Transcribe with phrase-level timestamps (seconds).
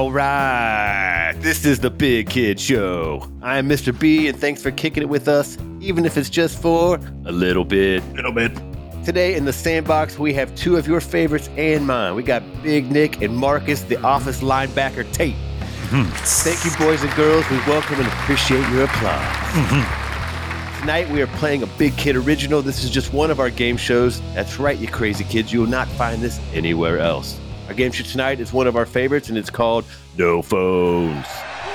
[0.00, 3.30] All right, this is the Big Kid Show.
[3.42, 3.92] I'm Mr.
[3.96, 7.66] B, and thanks for kicking it with us, even if it's just for a little
[7.66, 8.02] bit.
[8.14, 8.50] Little bit.
[9.04, 12.14] Today in the sandbox, we have two of your favorites and mine.
[12.14, 15.34] We got Big Nic and Marcus, the office linebacker Tate.
[15.34, 16.10] Mm-hmm.
[16.14, 17.44] Thank you, boys and girls.
[17.50, 19.36] We welcome and appreciate your applause.
[19.52, 20.80] Mm-hmm.
[20.80, 22.62] Tonight, we are playing a Big Kid original.
[22.62, 24.22] This is just one of our game shows.
[24.34, 25.52] That's right, you crazy kids.
[25.52, 27.38] You will not find this anywhere else.
[27.70, 29.84] Our game show tonight is one of our favorites, and it's called
[30.18, 31.24] No Phones.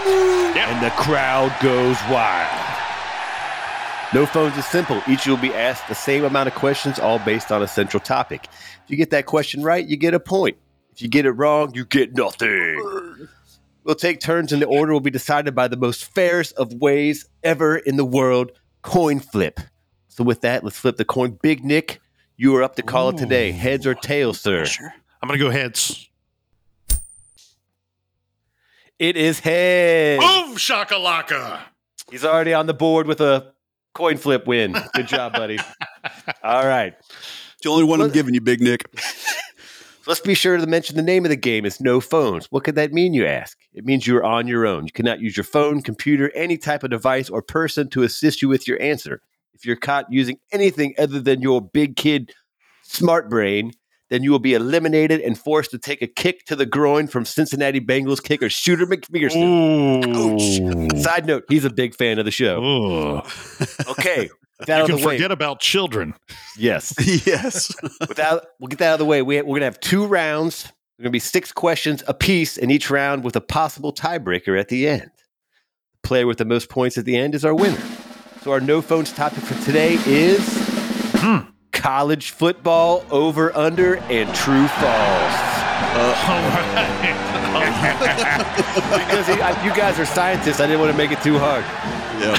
[0.05, 2.51] And the crowd goes wild.
[4.13, 5.01] No phones is simple.
[5.07, 7.67] Each of you will be asked the same amount of questions, all based on a
[7.67, 8.49] central topic.
[8.83, 10.57] If you get that question right, you get a point.
[10.91, 13.29] If you get it wrong, you get nothing.
[13.85, 17.25] We'll take turns, and the order will be decided by the most fairest of ways
[17.41, 19.61] ever in the world coin flip.
[20.09, 21.39] So, with that, let's flip the coin.
[21.41, 22.01] Big Nic,
[22.35, 23.51] you are up to call it today.
[23.51, 24.65] Heads or tails, sir?
[25.25, 26.07] I'm gonna go heads.
[28.99, 30.23] It is heads.
[30.23, 31.61] Boom shakalaka.
[32.11, 33.51] He's already on the board with a
[33.95, 34.75] coin flip win.
[34.93, 35.57] Good job, buddy.
[36.43, 36.93] All right.
[37.63, 38.85] The only one I'm giving you, Big Nic.
[40.05, 42.45] Let's be sure to mention the name of the game is No Phones.
[42.51, 43.57] What could that mean, you ask?
[43.73, 44.85] It means you are on your own.
[44.85, 48.47] You cannot use your phone, computer, any type of device or person to assist you
[48.47, 49.21] with your answer.
[49.55, 52.31] If you're caught using anything other than your big kid
[52.83, 53.71] smart brain,
[54.09, 57.25] then you will be eliminated and forced to take a kick to the groin from
[57.25, 60.97] Cincinnati Bengals kicker Shooter McPherson.
[61.01, 62.63] Side note, he's a big fan of the show.
[62.63, 63.21] Ooh.
[63.91, 64.29] Okay.
[64.67, 65.17] That You can the way.
[65.17, 66.13] forget about children.
[66.57, 66.93] Yes.
[67.27, 67.75] yes.
[68.07, 69.21] Without, we'll get that out of the way.
[69.21, 70.63] We, we're going to have two rounds.
[70.63, 74.57] There are going to be six questions apiece in each round with a possible tiebreaker
[74.57, 75.11] at the end.
[76.01, 77.81] The player with the most points at the end is our winner.
[78.43, 80.39] So, our no phones topic for today is
[81.17, 81.49] Hmm.
[81.85, 85.37] College football over under and true false.
[88.97, 91.63] because he- I- you guys are scientists, I didn't want to make it too hard.
[92.19, 92.31] Yeah.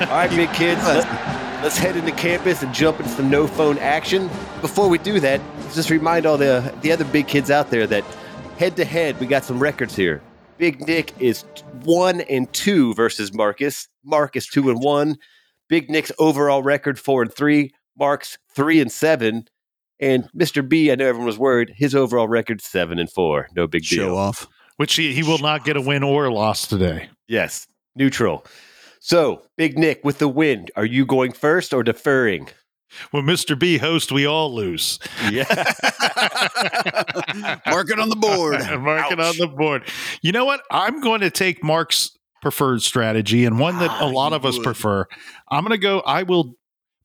[0.00, 3.46] Um, all right, big kids, let, us head into campus and jump into some no
[3.46, 4.30] phone action.
[4.62, 7.86] Before we do that, let's just remind all the the other big kids out there
[7.88, 8.04] that
[8.56, 10.22] head to head, we got some records here.
[10.56, 11.44] Big Nic is
[11.84, 13.86] one and two versus Marcus.
[14.02, 15.18] Marcus two and one.
[15.68, 17.74] Big Nic's overall record four and three.
[17.98, 19.46] Mark's three and seven.
[20.00, 20.68] And Mr.
[20.68, 21.72] B, I know everyone was worried.
[21.76, 23.48] His overall record seven and four.
[23.54, 24.06] No big deal.
[24.08, 24.48] Show off.
[24.76, 27.08] Which he, he will not get a win or a loss today.
[27.28, 28.44] Yes, neutral.
[29.00, 32.48] So, Big Nic, with the win, are you going first or deferring?
[33.10, 33.58] When Mr.
[33.58, 34.98] B hosts, we all lose.
[35.30, 35.44] Yeah.
[37.66, 38.60] Mark it on the board.
[38.80, 39.88] Mark it on the board.
[40.20, 40.62] You know what?
[40.70, 44.44] I'm going to take Mark's preferred strategy and one that Ah, a lot you of
[44.46, 45.06] us prefer.
[45.50, 46.00] I'm going to go.
[46.00, 46.54] I will.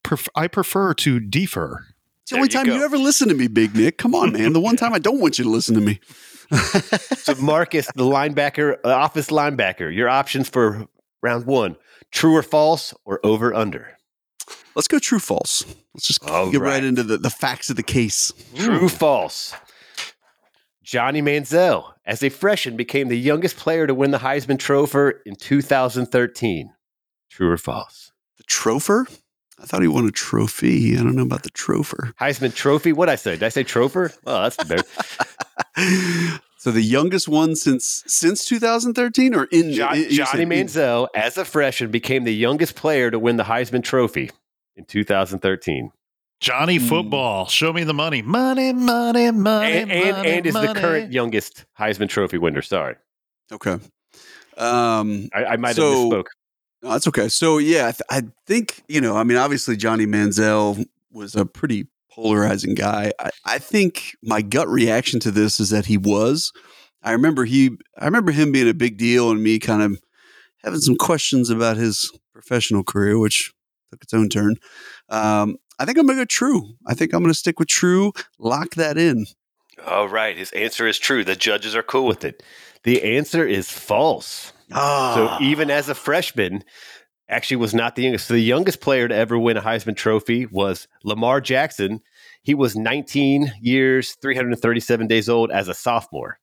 [0.08, 1.86] Pref- I prefer to defer.
[2.22, 2.86] It's the only There you time you go.
[2.86, 3.98] ever listen to me, Big Nic.
[3.98, 4.54] Come on, man.
[4.54, 6.00] The one time I don't want you to listen to me.
[7.18, 10.86] so, Marcus, the linebacker, uh, office linebacker, your options for
[11.22, 11.76] round one
[12.12, 13.98] true or false or over under?
[14.76, 15.66] Let's go true false.
[15.94, 16.70] Let's just All get right.
[16.76, 16.84] right.
[16.86, 18.32] into the, the facts of the case.
[18.56, 19.54] True false.
[20.84, 25.36] Johnny Manziel, as a freshman, became the youngest player to win the Heisman Trophy in
[25.36, 26.72] 2013.
[27.30, 28.12] True or false?
[28.38, 29.06] The tropher?
[29.60, 30.94] I thought he won a trophy.
[30.96, 32.14] I don't know about the tropher.
[32.22, 32.94] Heisman Trophy?
[32.94, 33.32] What I say?
[33.32, 34.16] Did I say tropher?
[34.26, 34.84] Oh, that's better.
[36.58, 41.08] so the youngest one since since 2013 or in Jo- in- Johnny said in- Manziel,
[41.16, 44.32] as a freshman, became the youngest player to win the Heisman Trophy
[44.76, 45.92] in 2013.
[46.40, 46.86] Johnny Hmm.
[46.88, 47.48] Football.
[47.48, 48.22] Show me the money.
[48.22, 49.72] Money, money, money.
[49.72, 52.62] and, and, money, and is the current youngest Heisman Trophy winner.
[52.62, 52.96] Sorry,
[53.52, 53.80] Okay.
[54.58, 56.26] Um, I, I might have So- misspoke.
[56.82, 57.30] No, that's okay.
[57.30, 59.18] So yeah, I, th- I think you know.
[59.18, 63.12] I mean, obviously Johnny Manziel was a pretty polarizing guy.
[63.20, 66.52] I, I think my gut reaction to this is that he was.
[67.04, 67.72] I remember he.
[67.98, 70.02] I remember him being a big deal, and me kind of
[70.64, 73.54] having some questions about his professional career, which
[73.92, 74.56] took its own turn.
[75.10, 76.76] Um, I think I'm gonna go true.
[76.86, 78.14] I think I'm gonna stick with true.
[78.40, 79.26] Lock that in.
[79.86, 81.24] All right, his answer is true.
[81.24, 82.44] The judges are cool with it.
[82.84, 84.54] The answer is false.
[84.74, 86.64] Ah, So even as a freshman,
[87.30, 88.28] actually was not the youngest.
[88.28, 92.02] So the youngest player to ever win a Heisman Trophy was Lamar Jackson.
[92.44, 96.40] He was 19 years, 337 days old as a sophomore.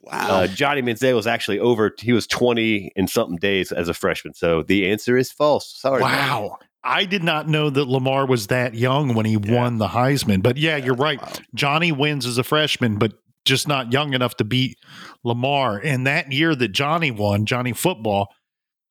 [0.00, 0.28] wow.
[0.42, 1.92] Uh, Johnny Manziel was actually over.
[1.98, 4.34] He was 20 and something days as a freshman.
[4.34, 5.74] So the answer is false.
[5.76, 6.00] Sorry.
[6.02, 6.58] Wow.
[6.84, 10.42] I did not know that Lamar was that young when he won the Heisman.
[10.42, 11.20] But yeah, you're right.
[11.20, 11.32] Wow.
[11.54, 14.78] Johnny wins as a freshman, but just not young enough to beat
[15.22, 15.78] Lamar.
[15.78, 18.28] And that year that Johnny won, Johnny football,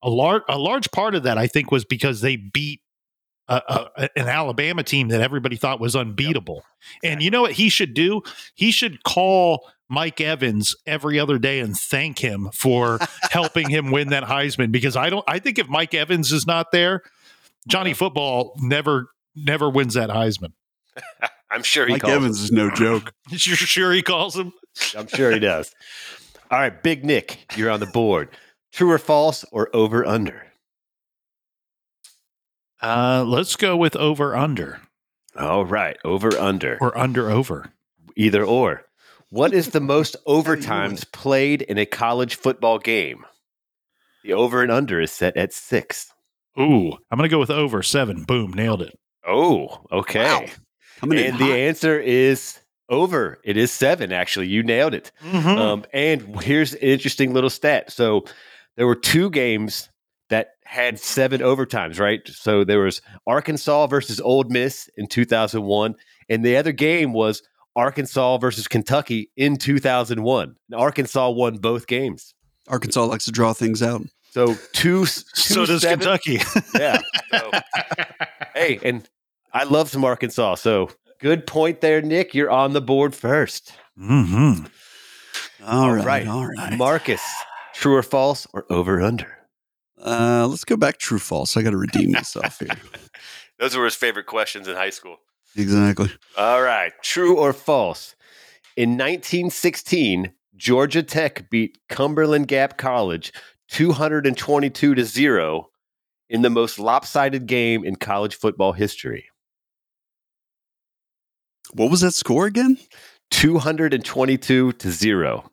[0.01, 2.81] a large a large part of that I think was because they beat
[3.47, 6.63] a, a, an Alabama team that everybody thought was unbeatable.
[7.03, 8.21] And you know what he should do?
[8.55, 12.99] He should call Mike Evans every other day and thank him for
[13.31, 16.71] helping him win that Heisman because I don't I think if Mike Evans is not
[16.71, 17.01] there,
[17.67, 20.53] Johnny Football never never wins that Heisman.
[21.53, 23.13] I'm sure he Mike calls Evans is no joke.
[23.29, 24.47] You're sure he calls him?
[24.47, 24.53] him.
[24.97, 25.73] I'm sure he does.
[26.49, 28.29] All right, Big Nic, you're on the board.
[28.71, 30.47] True or false or over under?
[32.81, 34.81] Uh, let's go with over under
[35.37, 36.77] All right, over under.
[36.81, 37.71] or under over.
[38.15, 38.83] Either or.
[39.29, 43.25] What is the most overtimes played in a college football game?
[44.23, 46.11] The over and under is set at six.
[46.59, 48.23] Ooh, I'm gonna go with over seven.
[48.25, 48.97] Boom, nailed it.
[49.27, 50.23] Oh, okay.
[50.23, 50.45] Wow.
[51.03, 52.59] Coming in And the answer is
[52.89, 53.39] over.
[53.43, 54.47] It is seven, actually.
[54.47, 55.11] You nailed it.
[55.21, 55.47] Mm-hmm.
[55.47, 57.91] Um, and here's an interesting little stat.
[57.91, 58.25] So
[58.77, 59.89] there were two games
[60.29, 62.21] that had seven overtimes, right?
[62.27, 65.95] So there was Arkansas versus Ole Miss in 2001,
[66.29, 67.43] and the other game was
[67.75, 70.55] Arkansas versus Kentucky in 2001.
[70.71, 72.33] And Arkansas won both games.
[72.69, 74.03] Arkansas likes to draw things out.
[74.31, 76.39] So two, two so does seven- Kentucky.
[76.75, 76.99] Yeah.
[77.33, 77.49] So,
[78.53, 79.09] hey, and
[79.53, 80.55] I love some Arkansas.
[80.55, 80.89] So
[81.19, 82.33] good point there, Nic.
[82.33, 83.73] You're on the board first.
[83.97, 84.65] mm-hmm.
[85.65, 86.27] All right, right.
[86.27, 86.77] all right.
[86.77, 87.21] Marcus,
[87.73, 89.37] true or false or over under?
[90.03, 91.55] Uh, let's go back true false.
[91.55, 92.67] I got to redeem myself here.
[93.59, 95.17] Those were his favorite questions in high school.
[95.55, 96.11] Exactly.
[96.37, 96.91] All right.
[97.01, 98.15] True or false?
[98.75, 103.31] In 1916, Georgia Tech beat Cumberland Gap College
[103.69, 105.69] 222 to 0
[106.29, 109.25] in the most lopsided game in college football history.
[111.73, 112.77] What was that score again?
[113.31, 115.49] 222 to 0.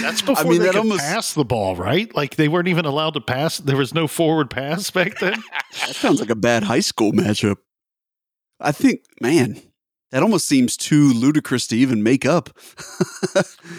[0.00, 2.14] That's before I mean, they that could almost pass the ball, right?
[2.14, 3.58] Like they weren't even allowed to pass.
[3.58, 5.42] There was no forward pass back then.
[5.86, 7.56] that sounds like a bad high school matchup.
[8.60, 9.60] I think, man,
[10.10, 12.50] that almost seems too ludicrous to even make up.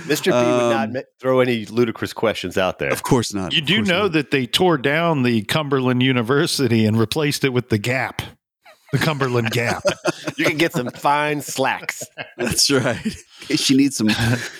[0.07, 0.25] Mr.
[0.25, 2.91] B would not Um, throw any ludicrous questions out there.
[2.91, 3.53] Of course not.
[3.53, 4.13] You do know not.
[4.13, 8.21] that they tore down the Cumberland University and replaced it with the Gap,
[8.91, 9.83] the Cumberland Gap.
[10.37, 12.03] You can get some fine slacks.
[12.37, 12.97] That's right.
[13.49, 14.09] She needs you need some.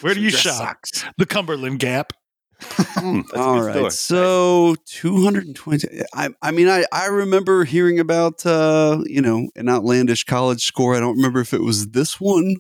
[0.02, 0.54] Where do you shop?
[0.56, 1.06] socks.
[1.18, 2.14] The Cumberland Gap.
[2.62, 3.74] Mm, that's a All good right.
[3.76, 3.92] store.
[3.92, 5.88] So 220.
[6.14, 10.96] I, I mean, I, I remember hearing about, uh, you know, an outlandish college score.
[10.96, 12.58] I don't remember if it was this one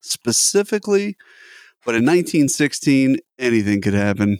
[0.00, 1.16] specifically,
[1.84, 4.38] but in 1916, anything could happen.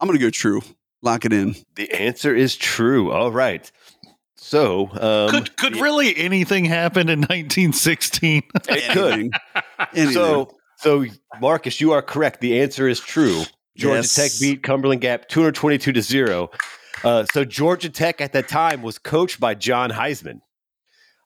[0.00, 0.62] I'm going to go true.
[1.02, 1.54] Lock it in.
[1.76, 3.12] The answer is true.
[3.12, 3.70] All right.
[4.38, 8.42] So, um, Could could yeah, really anything happen in 1916?
[8.68, 9.12] it could.
[9.12, 9.30] Anything.
[9.94, 10.12] Anything.
[10.12, 11.04] So, so
[11.40, 12.40] Marcus, you are correct.
[12.40, 13.44] The answer is true.
[13.76, 14.14] Georgia Yes.
[14.14, 16.50] Tech beat Cumberland Gap 222 to zero.
[17.04, 20.40] Uh, so Georgia Tech at that time was coached by John Heisman.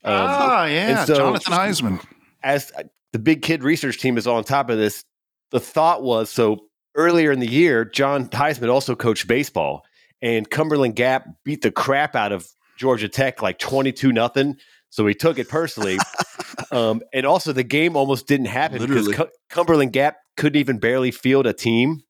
[0.03, 2.05] Um, ah, yeah, so- Jonathan Heisman.
[2.43, 5.05] as uh, the big kid research team is on top of this,
[5.51, 6.59] the thought was so
[6.97, 9.83] earlier in the year, John Heisman also coached baseball,
[10.23, 12.49] and Cumberland Gap beat the crap out of
[12.81, 14.57] Georgia Tech like 22 nothing.
[14.89, 15.99] So he took it personally.
[16.73, 19.11] um, and also, the game almost didn't happen Literally.
[19.11, 22.03] because Cu- Cumberland Gap couldn't even barely field a team.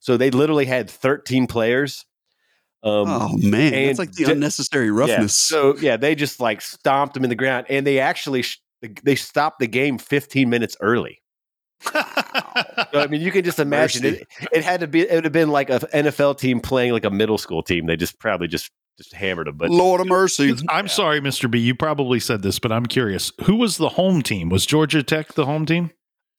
[0.00, 2.06] So they literally had 13 players.
[2.82, 3.74] Um, oh, man.
[3.74, 4.92] it's like the ju- unnecessary yeah.
[4.92, 5.34] roughness.
[5.34, 8.62] So yeah, they just like stomped them in the ground, and they actually sh-
[9.02, 11.20] they stopped the game 15 minutes early.
[12.92, 14.26] So, I mean, you can just imagine it.
[14.52, 15.02] It had to be.
[15.02, 17.86] It would have been like an NFL team playing like a middle school team.
[17.86, 19.56] They just probably just just hammered them.
[19.56, 20.54] But Lord of mercy.
[20.68, 21.50] I'm sorry, Mr.
[21.50, 21.58] B.
[21.58, 23.32] You probably said this, but I'm curious.
[23.44, 24.48] Who was the home team?
[24.50, 25.90] Was Georgia Tech the home team?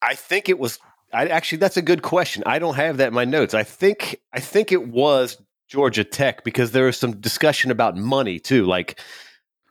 [0.01, 0.77] I think it was.
[1.11, 2.43] I actually, that's a good question.
[2.45, 3.53] I don't have that in my notes.
[3.55, 8.37] I think I think it was Georgia Tech because there was some discussion about money
[8.39, 8.65] too.
[8.65, 8.99] Like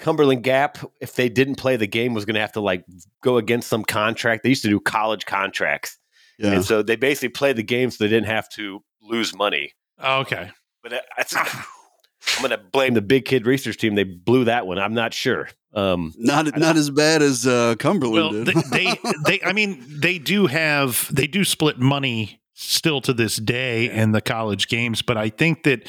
[0.00, 2.84] Cumberland Gap, if they didn't play the game, was going to have to like
[3.22, 4.42] go against some contract.
[4.42, 5.96] They used to do college contracts,
[6.38, 6.52] Yeah.
[6.52, 9.72] and so they basically played the game so they didn't have to lose money.
[10.00, 10.50] Oh, okay.
[10.82, 11.34] But that- that's,
[12.36, 13.94] I'm going to blame the big kid research team.
[13.94, 14.78] They blew that one.
[14.78, 15.48] I'm not sure.
[15.74, 18.46] Um, Not not as bad as uh, Cumberland Well, did.
[18.70, 23.36] they, they, they, I mean, they do have, they do split money still to this
[23.36, 25.88] day in the college games, but I think that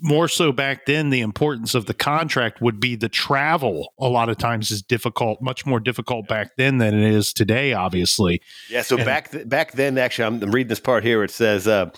[0.00, 3.92] more so back then, the importance of the contract would be the travel.
[4.00, 7.72] A lot of times is difficult, much more difficult back then than it is today.
[7.74, 11.22] Obviously, Yeah, so And- back th- back then, actually, I'm, I'm reading this part here.
[11.22, 11.90] It says uh,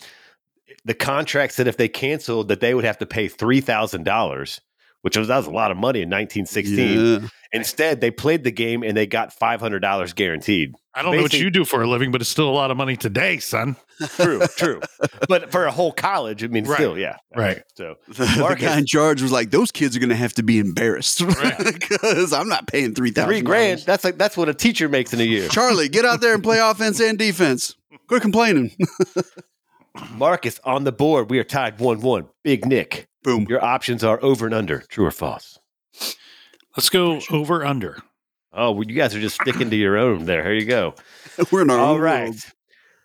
[0.85, 4.61] the contract said if they canceled, that they would have to pay three thousand dollars,
[5.03, 7.23] which was that was a lot of money in 1916.
[7.23, 7.29] Yeah.
[7.53, 10.75] Instead, they played the game and they got five hundred dollars guaranteed.
[10.97, 12.77] I don't know what you do for a living, but it's still a lot of
[12.77, 13.75] money today, son.
[14.17, 14.81] True, true.
[15.29, 16.77] But for a whole college, I mean, Right.
[16.77, 17.17] still, yeah.
[17.35, 17.63] Right.
[17.77, 20.35] So The, the Marcus- guy in charge was like, "Those kids are going to have
[20.35, 21.57] to be embarrassed Right.
[21.59, 23.81] because I'm not paying three thousand three grand.
[23.87, 25.47] That's like that's what a teacher makes in a year.
[25.49, 27.77] Charlie, get out there and play offense and defense.
[28.09, 28.73] Quit complaining.
[30.13, 31.31] Marcus on the board.
[31.31, 32.29] We are tied one-one.
[32.43, 33.07] Big Nic.
[33.23, 33.47] Boom.
[33.49, 34.81] Your options are over and under.
[34.89, 35.59] True or false?
[36.77, 37.99] Let's go over under.
[38.53, 40.43] Oh, well, you guys are just sticking to your own there.
[40.43, 40.95] Here you go.
[41.51, 42.25] We're in our All own right.
[42.25, 42.37] world.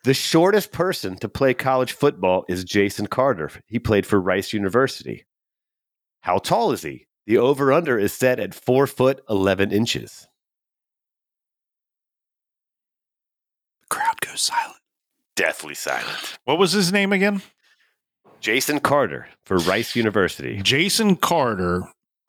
[0.03, 3.51] The shortest person to play college football is Jason Carter.
[3.67, 5.25] He played for Rice University.
[6.21, 7.07] How tall is he?
[7.27, 10.27] The over under is set at four foot eleven inches.
[13.81, 14.78] The crowd goes silent.
[15.39, 16.37] Deathly silent.
[16.43, 17.41] What was his name again?
[18.41, 20.59] Jason Carter for Rice University.
[20.61, 21.83] Jason Carter.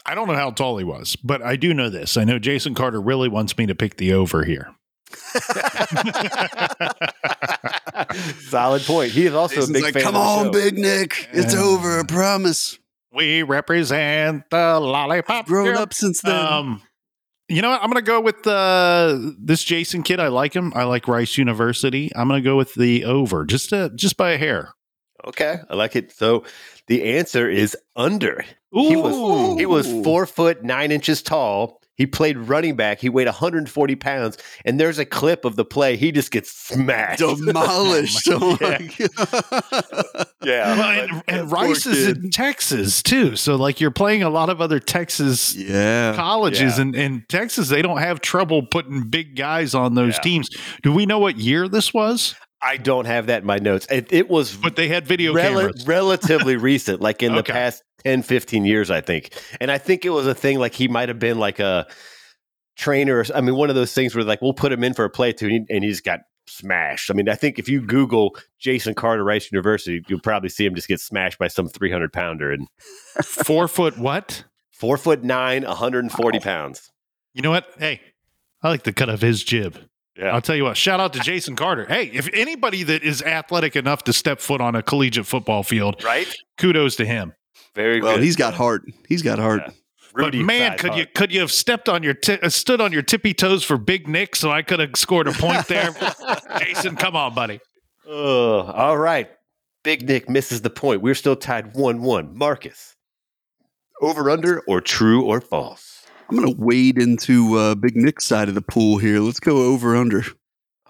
[0.07, 2.17] I don't know how tall he was, but I do know this.
[2.17, 4.73] I know Jason Carter really wants me to pick the over here.
[8.43, 9.11] Solid point.
[9.11, 10.53] He is also Jason's a big like, fan come of the on, show.
[10.53, 11.29] Big Nic.
[11.33, 11.61] It's Yeah.
[11.63, 11.99] over.
[11.99, 12.79] I promise.
[13.13, 15.47] We represent the lollipop.
[15.47, 15.79] Grown girl.
[15.79, 16.47] up since then.
[16.47, 16.83] Um,
[17.51, 17.83] you know what?
[17.83, 20.21] I'm going to go with uh, this Jason kid.
[20.21, 20.73] I like him.
[20.75, 22.11] I like Rice University.
[22.15, 24.73] I'm going to go with the over, just to, just by a hair.
[25.27, 26.13] Okay, I like it.
[26.13, 26.45] So
[26.87, 28.45] the answer is under.
[28.73, 31.80] He was he was four foot nine inches tall.
[32.01, 32.99] He played running back.
[32.99, 34.39] He weighed 140 pounds.
[34.65, 35.97] And there's a clip of the play.
[35.97, 37.19] He just gets smashed.
[37.21, 38.27] Demolished.
[38.31, 40.27] oh my God.
[40.43, 40.75] Yeah.
[40.79, 42.25] Well, and, and Rice is kid.
[42.25, 46.15] in Texas too, so like you're playing a lot of other Texas Yeah.
[46.17, 46.83] colleges, Yeah.
[46.83, 50.21] and in Texas they don't have trouble putting big guys on those Yeah.
[50.23, 50.49] teams.
[50.83, 52.35] Do we know what year this was?
[52.63, 53.87] I don't have that in my notes.
[53.91, 55.87] It, it was But they had video rel- cameras.
[55.87, 59.33] relatively recent, like in the past 10, 15 years, I think.
[59.61, 61.87] And I think it was a thing like he might have been like a
[62.77, 63.19] trainer.
[63.19, 65.11] Or, I mean, one of those things where like we'll put him in for a
[65.11, 67.11] play too, and he, and he just got smashed.
[67.11, 70.75] I mean, I think if you Google Jason Carter Rice University, you'll probably see him
[70.75, 72.67] just get smashed by some 300 pounder and
[73.25, 74.45] Four foot what?
[74.73, 76.91] four foot nine, 140 pounds.
[77.35, 77.67] You know what?
[77.79, 78.01] Hey,
[78.63, 79.77] I like the cut of his jib.
[80.17, 80.31] Yeah.
[80.35, 80.77] I'll tell you what.
[80.77, 81.85] Shout out to Jason Carter.
[81.85, 86.03] Hey, if anybody that is athletic enough to step foot on a collegiate football field,
[86.03, 86.35] Right?
[86.59, 87.35] kudos to him.
[87.75, 88.25] Very Well, good.
[88.25, 88.83] he's got heart.
[89.09, 89.63] He's got heart.
[89.67, 89.73] Yeah.
[90.13, 92.91] But man, size could you could you have stepped on your ti- uh, stood on
[92.93, 95.95] your tippy toes for Big Nic so I could have scored a point there?
[96.59, 97.61] Jason, come on, buddy.
[98.09, 99.31] Oh, all right.
[99.85, 101.01] Big Nic misses the point.
[101.01, 102.37] We're still tied 1 1.
[102.37, 102.97] Marcus,
[104.03, 106.05] over under or true or false?
[106.29, 109.21] I'm going to wade into uh, Big Nic's side of the pool here.
[109.21, 110.25] Let's go over under.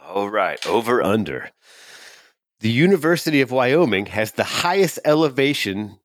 [0.03, 1.51] All right, over under.
[2.61, 5.99] The University of Wyoming has the highest elevation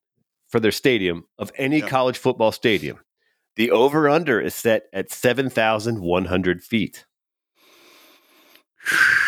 [0.48, 1.88] for their stadium of any Yeah.
[1.90, 3.00] college football stadium.
[3.56, 7.06] The over under is set at 7,100 feet.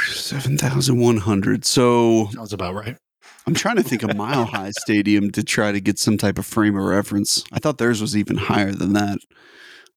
[0.08, 1.66] 7,100.
[1.66, 2.98] So Sounds about right.
[3.46, 6.46] I'm trying to think of Mile High Stadium to try to get some type of
[6.46, 7.44] frame of reference.
[7.54, 9.20] I thought theirs was even higher than that.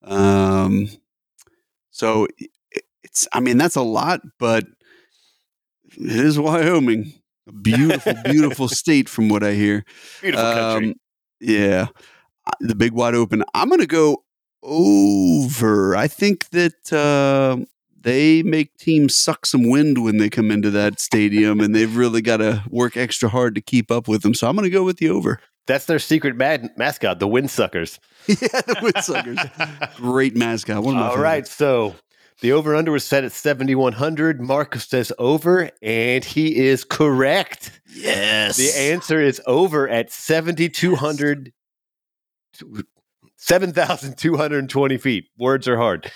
[0.02, 0.88] Um,
[1.90, 2.28] so
[3.02, 4.64] it's, I mean, that's a lot, but
[5.98, 7.12] it is Wyoming.
[7.48, 9.84] A beautiful, beautiful state from what I hear.
[10.20, 10.88] Beautiful country.
[10.90, 10.94] Um,
[11.40, 11.88] yeah,
[12.60, 13.44] the big wide open.
[13.54, 14.24] I'm going to go
[14.62, 15.96] over.
[15.96, 17.64] I think that uh,
[18.00, 22.22] they make teams suck some wind when they come into that stadium, and they've really
[22.22, 24.34] got to work extra hard to keep up with them.
[24.34, 25.40] So I'm going to go with the over.
[25.66, 27.98] That's their secret mad- mascot, the Windsuckers.
[28.26, 29.94] yeah, the Windsuckers.
[29.96, 30.82] Great mascot.
[30.82, 31.94] One of my All right, so
[32.40, 34.40] the over under was set at 7,100.
[34.40, 37.80] Marcus says over, and he is correct.
[37.94, 38.56] Yes.
[38.56, 41.52] The answer is over at 7,200,
[43.36, 45.24] 7,220 feet.
[45.38, 46.10] Words are hard.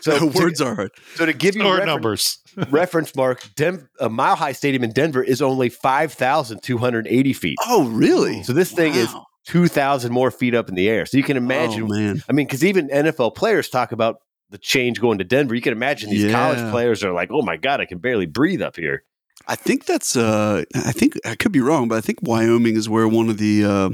[0.00, 0.90] So, So to- words are hard.
[1.14, 2.38] so to give you reference, numbers.
[2.70, 7.56] reference, Mark, Dem- a Mile High Stadium in Denver is only 5,280 feet.
[7.66, 8.42] Oh, really?
[8.42, 9.26] So this thing is Wow.
[9.46, 11.04] 2,000 more feet up in the air.
[11.06, 12.22] So you can imagine Oh, man.
[12.28, 14.16] I mean, because even NFL players talk about
[14.50, 15.54] the change going to Denver.
[15.54, 18.62] You can imagine these college players are like, "Oh my god, I can barely breathe
[18.62, 19.04] up here."
[19.48, 20.16] I think that's.
[20.16, 23.38] Uh, I think I could be wrong, but I think Wyoming is where one of
[23.38, 23.88] the uh,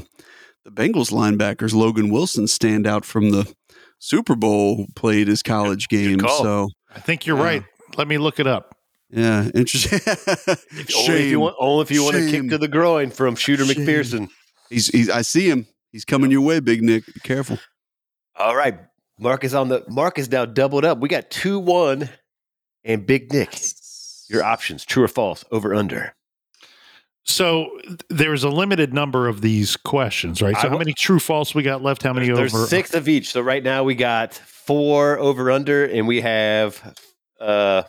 [0.64, 3.52] the Bengals linebackers, Logan Wilson, stand out from the
[3.98, 6.20] Super Bowl played his college game.
[6.20, 7.44] So I think you're Yeah.
[7.44, 7.64] right.
[7.96, 8.76] Let me look it up.
[9.10, 9.98] yeah, interesting.
[10.96, 13.64] Only if you want, only if you want to kick to the groin from Shooter
[13.64, 13.84] Shame.
[13.84, 14.28] McPherson.
[14.68, 15.10] He's, he's.
[15.10, 15.66] I see him.
[15.90, 17.04] He's coming your way, Big Nic.
[17.06, 17.58] Be careful.
[18.36, 18.78] All right,
[19.20, 20.98] Mark is on the Mark is now doubled up.
[20.98, 22.08] We got two one,
[22.84, 23.60] and Big Nic.
[24.28, 26.14] Your options: true or false, over under.
[27.24, 27.68] So
[28.08, 30.56] there's a limited number of these questions, right?
[30.56, 32.02] I So how many true false we got left?
[32.02, 32.66] How many There's over?
[32.66, 33.30] six of each.
[33.30, 36.96] So right now we got four over under, and we have
[37.38, 37.82] uh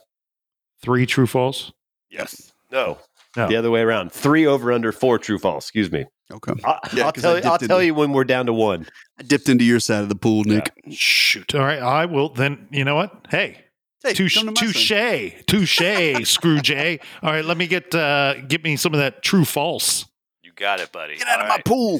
[0.81, 1.71] Three true false.
[2.09, 2.51] Yes.
[2.71, 2.97] No.
[3.37, 3.47] No.
[3.47, 4.11] The other way around.
[4.11, 5.65] Three over under, four true false.
[5.65, 6.05] Excuse me.
[6.31, 6.53] Okay.
[6.63, 7.43] I, Yeah, I'll 'cause tell I you.
[7.45, 8.87] I'll tell into- you when we're down to one.
[9.19, 10.71] I dipped into your side of the pool, Nic.
[10.89, 11.53] Shoot.
[11.55, 11.79] All right.
[11.81, 12.67] I will then.
[12.71, 13.27] You know what?
[13.29, 13.65] Hey,
[14.03, 16.99] Hey, touche, come to touche, touche, screw J.
[17.21, 17.45] All right.
[17.45, 20.05] Let me get uh get me some of that true false.
[20.41, 21.17] You got it, buddy.
[21.17, 21.99] Get out of All my pool.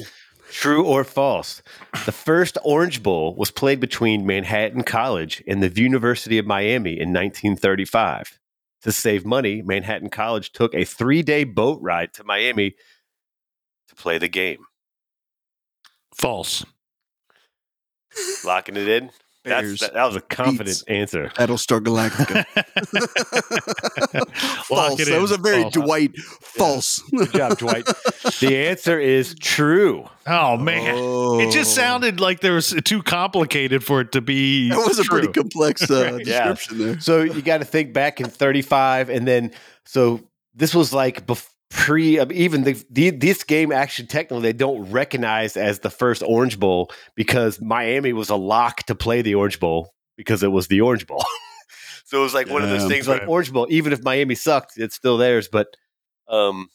[0.50, 1.62] True or false?
[2.04, 7.10] The first Orange Bowl was played between Manhattan College and the University of Miami in
[7.12, 8.38] 1935.
[8.82, 12.74] To save money, Manhattan College took a three day boat ride to Miami
[13.88, 14.64] to play the game.
[16.14, 16.64] False.
[18.44, 19.10] Locking it in?
[19.44, 19.80] That's, Bears.
[19.80, 20.82] that, that was a confident Beats.
[20.84, 21.32] answer.
[21.34, 22.44] Battlestar Galactica.
[24.66, 25.00] False.
[25.00, 25.22] it That in.
[25.22, 25.74] was a very False.
[25.74, 26.98] Dwight false.
[27.10, 27.84] Good job, Dwight.
[28.40, 30.08] the answer is true.
[30.28, 30.94] Oh man.
[31.40, 31.80] It just Oh.
[31.82, 34.68] sounded like there was too complicated for it to be.
[34.68, 36.52] That was a pretty complex uh, Yeah.
[36.52, 37.00] description there.
[37.00, 39.50] So you got to think back in 35, and then
[39.86, 40.20] so
[40.54, 45.56] this was like bef- pre even the, the this game actually technically they don't recognize
[45.56, 49.92] as the first Orange Bowl because Miami was a lock to play the Orange Bowl
[50.16, 51.24] because it was the Orange Bowl.
[52.04, 52.88] so it was like one of those Yeah.
[52.88, 53.66] things like Orange Bowl.
[53.70, 55.48] Even if Miami sucked, it's still theirs.
[55.50, 55.68] But
[56.28, 56.68] um,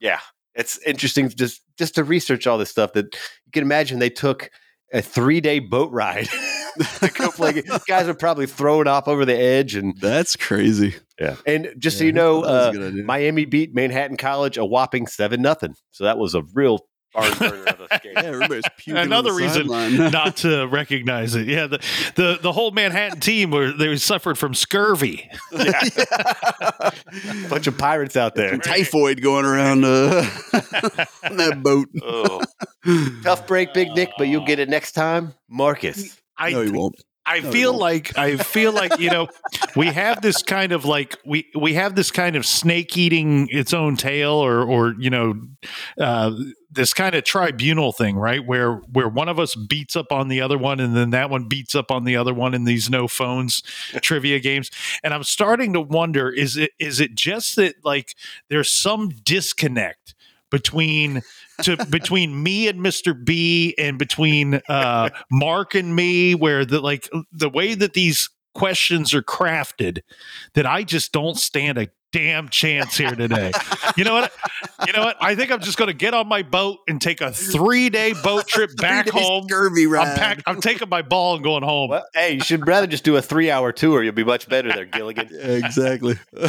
[0.00, 0.20] yeah,
[0.54, 3.14] it's interesting just just to research all this stuff that
[3.46, 4.50] you can imagine they took
[4.92, 6.28] a three day boat ride
[7.00, 7.62] to go play.
[7.86, 10.94] Guys are probably throwing off over the edge and That's crazy.
[11.18, 11.36] Yeah.
[11.46, 13.04] And just so you know, that was a uh.
[13.04, 15.74] Miami beat Manhattan College a whopping seven nothing.
[15.90, 18.12] So that was a real barn burner of a game.
[18.14, 19.66] yeah, everybody's puking on Another the reason
[20.10, 21.46] not to recognize it.
[21.46, 21.78] Yeah, the
[22.14, 25.28] the, the whole Manhattan team were they suffered from scurvy.
[27.48, 28.50] Bunch of pirates out there.
[28.50, 30.24] Some typhoid going around uh,
[31.24, 31.88] on that boat.
[32.02, 32.42] Oh.
[33.22, 35.34] Tough break, Big Nic, but you'll get it next time.
[35.48, 36.16] Marcus.
[36.36, 36.94] I no, he won't.
[37.28, 39.28] I feel like I feel like you know
[39.76, 43.74] we have this kind of like we we have this kind of snake eating its
[43.74, 45.34] own tail or or you know
[46.00, 46.32] uh,
[46.70, 48.44] this kind of tribunal thing right?
[48.44, 51.48] Where where one of us beats up on the other one and then that one
[51.48, 53.62] beats up on the other one in these no phones
[54.00, 54.70] trivia games.
[55.04, 58.14] And I'm starting to wonder is it is it just that like
[58.48, 60.14] there's some disconnect
[60.50, 61.22] between
[61.62, 63.14] to between me and Mr.
[63.24, 69.14] B and between uh Mark and me where the like the way that these questions
[69.14, 70.00] are crafted
[70.54, 73.52] that I just don't stand a damn chance here today.
[73.96, 74.32] You know what?
[74.86, 75.16] You know what?
[75.20, 78.46] I think I'm just going to get on my boat and take a 3-day boat
[78.46, 79.44] trip back home.
[79.44, 80.08] Scurvy ride.
[80.08, 81.90] I'm pack, I'm taking my ball and going home.
[81.90, 84.02] Well, hey, you should rather just do a three hour tour.
[84.02, 85.28] You'll be much better there, Gilligan.
[85.58, 86.18] Exactly.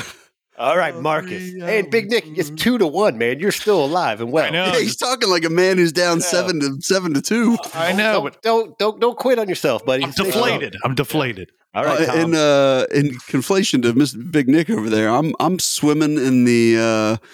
[0.60, 1.52] All right, Marcus.
[1.52, 3.40] three Hey, and Big Nic, it's two to one, man.
[3.40, 4.46] You're still alive and well.
[4.46, 4.66] I know.
[4.66, 7.58] Yeah, he's talking like a man who's down seven to seven to two.
[7.74, 10.04] I know, Don't, but don't don't don't quit on yourself, buddy.
[10.04, 10.76] I'm deflated.
[10.84, 11.52] I'm deflated.
[11.74, 14.30] All right, Uh, in uh, in conflation to Mr.
[14.30, 17.26] Big Nic over there, I'm I'm swimming in the uh,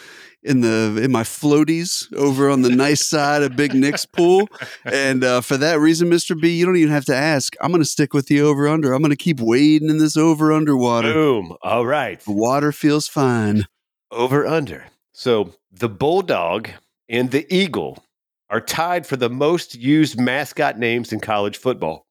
[0.46, 4.48] in the in my floaties over on the nice side of Big Nic's pool,
[4.86, 6.40] and uh, for that reason, Mr.
[6.40, 7.56] B, you don't even have to ask.
[7.62, 8.94] I'm going to stick with the over under.
[8.94, 11.12] I'm going to keep wading in this over under water.
[11.12, 11.56] Boom.
[11.64, 12.20] All right.
[12.20, 13.66] The water feels fine.
[14.12, 14.86] Over under.
[15.14, 16.70] So the Bulldog
[17.10, 18.04] and the Eagle
[18.50, 22.06] are tied for the most used mascot names in college football.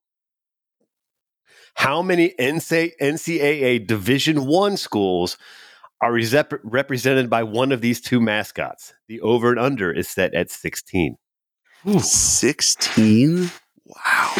[1.76, 5.36] How many NCAA, NCAA Division One schools
[6.00, 8.94] are resep- represented by one of these two mascots?
[9.08, 11.16] The over and under is set at 16.
[11.98, 13.50] Sixteen.
[13.84, 14.34] Wow.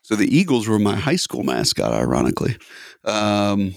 [0.00, 2.56] So the Eagles were my high school mascot, ironically.
[3.04, 3.74] Um,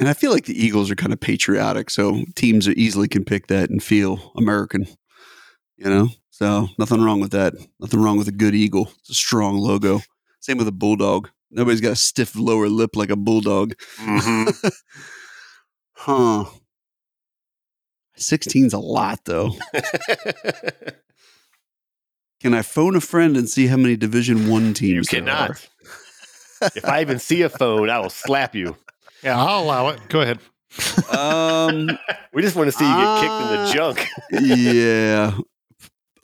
[0.00, 3.24] and I feel like the Eagles are kind of patriotic, so teams are easily can
[3.24, 4.86] pick that and feel American.
[5.76, 7.54] You know, so nothing wrong with that.
[7.78, 8.90] Nothing wrong with a good eagle.
[9.00, 10.00] It's a strong logo.
[10.40, 11.28] Same with a bulldog.
[11.50, 13.74] Nobody's got a stiff lower lip like a bulldog.
[15.94, 16.44] Huh.
[18.18, 19.50] 16's a lot, though.
[22.40, 25.54] Can I phone a friend and see how many Division One teams you there are?
[25.54, 25.68] cannot.
[26.76, 28.76] if I even see a phone, I will slap you.
[29.22, 30.00] Yeah, I'll allow it.
[30.08, 30.40] Go ahead.
[31.16, 31.96] Um,
[32.32, 34.08] We just want to see you get kicked in the junk.
[34.30, 35.38] yeah.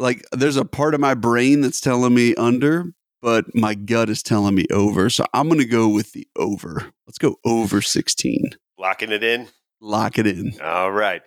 [0.01, 2.87] Like there's a part of my brain that's telling me under,
[3.21, 5.11] but my gut is telling me over.
[5.11, 6.91] So I'm going to go with the over.
[7.07, 8.43] Let's go over 16.
[8.79, 9.49] Locking it in.
[9.81, 10.55] Lock it in.
[10.63, 11.23] All right.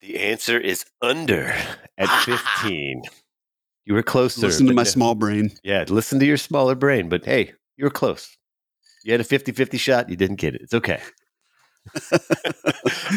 [0.00, 1.48] The answer is under
[1.98, 2.22] at ah!
[2.60, 3.02] 15.
[3.86, 4.38] You were close.
[4.38, 5.50] Listen to my small brain.
[5.62, 8.36] Yeah, listen to your smaller brain, but hey, you were close.
[9.04, 10.08] You had a 50 50 shot.
[10.08, 10.62] You didn't get it.
[10.62, 11.00] It's okay.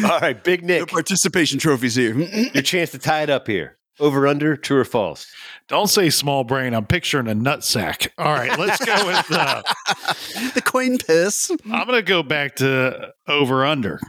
[0.04, 2.14] All right, Big Nic, participation trophies here.
[2.14, 3.77] your chance to tie it up here.
[4.00, 5.26] Over under, true or false?
[5.68, 6.74] Don't say small brain.
[6.74, 8.12] I'm picturing a nut sack.
[8.18, 9.30] All right, let's go with.
[9.30, 9.62] Uh,
[10.54, 11.50] the coin piss.
[11.64, 14.00] I'm going to go back to over under,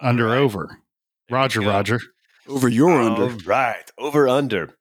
[0.00, 0.38] under right.
[0.38, 0.78] over.
[1.30, 1.60] Roger.
[1.60, 2.00] Roger.
[2.48, 3.44] Over your All under.
[3.44, 4.74] right, over under.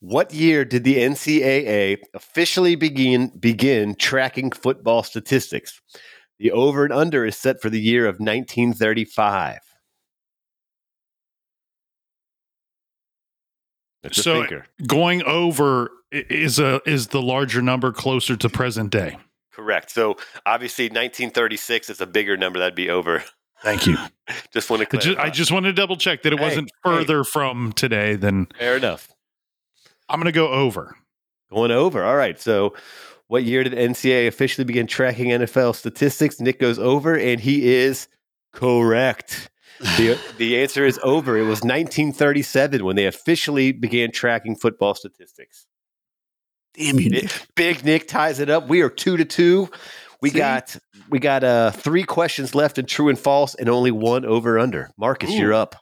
[0.00, 5.80] What year did the NCAA officially begin begin tracking football statistics?
[6.38, 9.58] The over and under is set for the year of 1935.
[14.12, 14.46] A So-.
[14.86, 19.16] Going over is a is the larger number closer to present day.
[19.52, 19.90] Correct.
[19.90, 20.16] So
[20.46, 22.58] obviously 1936 is a bigger number.
[22.60, 23.24] That'd be over.
[23.62, 23.96] Thank you.
[24.52, 26.70] Just want to I just, I just wanted to double check that it Hey, wasn't
[26.84, 26.90] hey.
[26.90, 29.08] further from today than Fair enough.
[30.08, 30.96] I'm going to go over.
[31.50, 32.04] Going over.
[32.04, 32.40] All right.
[32.40, 32.74] So,
[33.26, 36.40] what year did NCAA officially begin tracking NFL statistics?
[36.40, 38.06] Nic goes over, and he is
[38.52, 39.50] correct.
[39.80, 41.36] The, the answer is over.
[41.36, 45.66] It was 1937 when they officially began tracking football statistics.
[46.74, 47.10] Damn you.
[47.10, 47.46] Nic.
[47.54, 48.68] Big Nic ties it up.
[48.68, 49.68] We are two to two.
[50.20, 50.38] We See?
[50.38, 50.76] got
[51.10, 54.90] we got uh three questions left in true and false, and only one over under.
[54.96, 55.34] Marcus, Ooh.
[55.34, 55.76] you're up.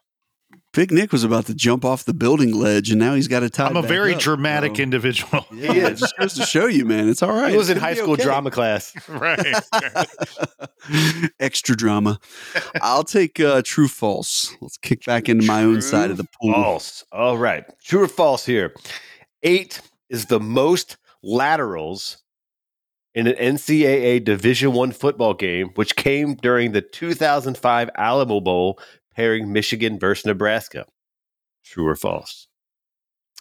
[0.76, 3.48] Big Nic was about to jump off the building ledge, and now he's got to
[3.48, 3.66] tie.
[3.66, 5.46] I'm a back very up, dramatic so- individual.
[5.56, 7.08] Yeah, it just goes to show you, man.
[7.08, 7.50] It's all right.
[7.50, 8.24] He was in high school okay.
[8.24, 8.94] drama class.
[9.08, 9.56] right.
[11.40, 12.20] Extra drama.
[12.82, 14.54] I'll take uh, true false.
[14.60, 16.52] Let's kick back into my own side of the pool.
[16.52, 17.04] False.
[17.10, 17.64] All right.
[17.82, 18.74] True or false here?
[19.42, 22.18] Eight is the most laterals
[23.14, 28.78] in an NCAA Division One football game, which came during the 2005 Alamo Bowl
[29.16, 30.87] pairing Michigan versus Nebraska.
[31.64, 32.46] True or false?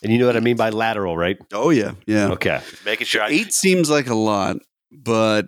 [0.02, 1.38] And you know what I mean by lateral, right?
[1.54, 2.30] Oh yeah, yeah.
[2.30, 2.62] Okay.
[2.70, 3.22] Just making sure.
[3.22, 4.58] I, Eight seems like a lot,
[4.92, 5.48] but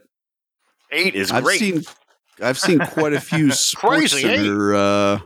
[0.91, 1.59] eight is I've great.
[1.59, 1.83] seen
[2.41, 5.19] I've seen quite a few sports Crazy, center uh,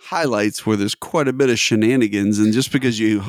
[0.00, 3.22] highlights where there's quite a bit of shenanigans, and just because you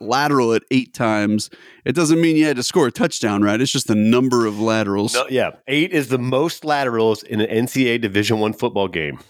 [0.00, 1.48] lateral it eight times,
[1.84, 3.60] it doesn't mean you had to score a touchdown, right?
[3.60, 5.14] It's just the number of laterals.
[5.14, 9.20] no, yeah, eight is the most laterals in an NCAA Division One football game.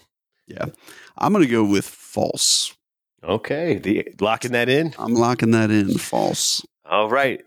[1.17, 2.75] I'm gonna go with false.
[3.23, 4.93] Okay, the locking that in.
[4.97, 5.97] I'm locking that in.
[5.97, 6.65] False.
[6.85, 7.41] All right.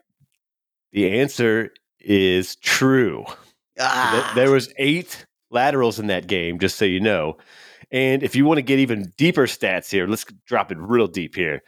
[0.93, 3.25] The answer is true.
[3.79, 7.37] Ah, There was eight laterals in that game, just so you know.
[7.91, 11.35] And if you want to get even deeper stats here, let's drop it real deep
[11.35, 11.63] here.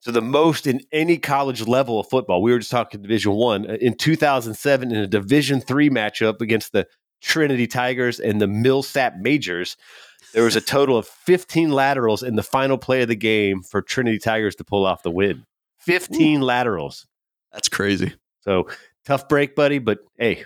[0.00, 3.70] So the most in any college level of football, we were just talking Division One
[3.70, 6.88] uh, in 2007 in a Division Three matchup against the
[7.20, 9.76] Trinity Tigers and the Millsap Majors.
[10.32, 13.82] There was a total of 15 laterals in the final play of the game for
[13.82, 15.44] Trinity Tigers to pull off the win.
[15.80, 17.06] 15 laterals.
[17.52, 18.14] that's crazy.
[18.40, 18.68] So
[19.04, 19.78] tough break, buddy.
[19.78, 20.44] But hey,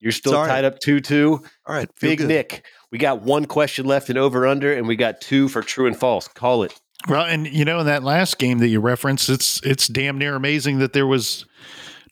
[0.00, 0.48] you're still all right.
[0.48, 1.42] tied up 2 2.
[1.66, 2.28] All right, Big good.
[2.28, 2.64] Nic.
[2.90, 5.96] We got one question left in over under, and we got two for true and
[5.96, 6.26] false.
[6.26, 6.78] Call it.
[7.08, 10.34] Well, and you know, in that last game that you referenced, it's it's damn near
[10.34, 11.46] amazing that there was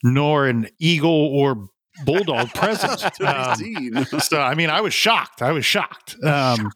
[0.05, 1.69] nor an eagle or
[2.05, 3.03] bulldog present.
[3.21, 5.43] Um, so I mean, I was shocked.
[5.43, 6.17] I was shocked.
[6.29, 6.71] Um,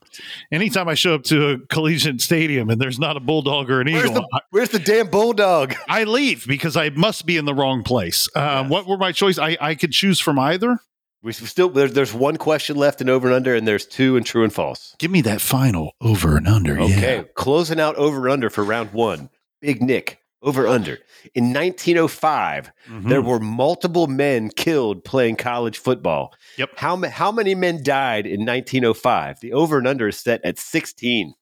[0.51, 3.87] anytime I show up to a collegiate stadium and there's not a bulldog or an
[3.93, 5.75] Where's eagle, the, where's the damn bulldog?
[5.89, 8.29] I leave because I must be in the wrong place.
[8.35, 9.39] Um, What were my choice?
[9.39, 10.79] I, I could choose from either.
[11.23, 14.25] We still there's, there's one question left in over and under, and there's two in
[14.25, 14.97] true and false.
[14.99, 16.81] Give me that final over and under.
[16.81, 17.23] Okay, Yeah.
[17.37, 19.29] closing out over and under for round one.
[19.61, 20.99] Big Nic over under.
[21.35, 23.09] In 1905, Mhm.
[23.09, 26.35] there were multiple men killed playing college football.
[26.59, 26.71] Yep.
[26.79, 29.41] How how many men died in 1905?
[29.41, 31.35] The over and under is set at 16.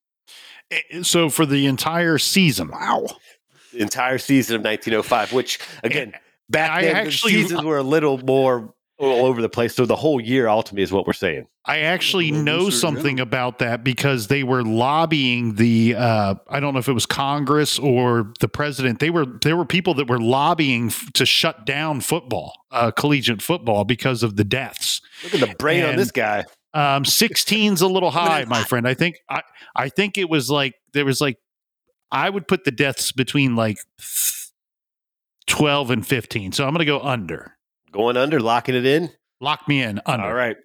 [0.71, 3.07] Eh, So for the entire season, wow.
[3.73, 6.13] The entire season of 1905, which again,
[6.49, 9.75] back I then actually- the seasons were a little more all over the place.
[9.75, 11.47] So the whole year ultimately is what we're saying.
[11.65, 13.23] I actually know something yeah.
[13.23, 17.79] about that because they were lobbying the uh, I don't know if it was Congress
[17.79, 18.99] or the president.
[18.99, 23.43] They were there were people that were lobbying f- to shut down football, uh, collegiate
[23.43, 25.01] football, because of the deaths.
[25.25, 26.45] Look at the brain on this guy.
[26.73, 28.87] Um, 16's a little high, my friend.
[28.87, 29.43] I think I
[29.75, 31.39] I think it was like there was like
[32.13, 33.79] I would put the deaths between like
[35.47, 36.53] twelve and fifteen.
[36.53, 37.57] So I'm going to go under.
[37.91, 39.11] Going under, locking it in.
[39.41, 40.27] Lock me in under.
[40.27, 40.57] All right.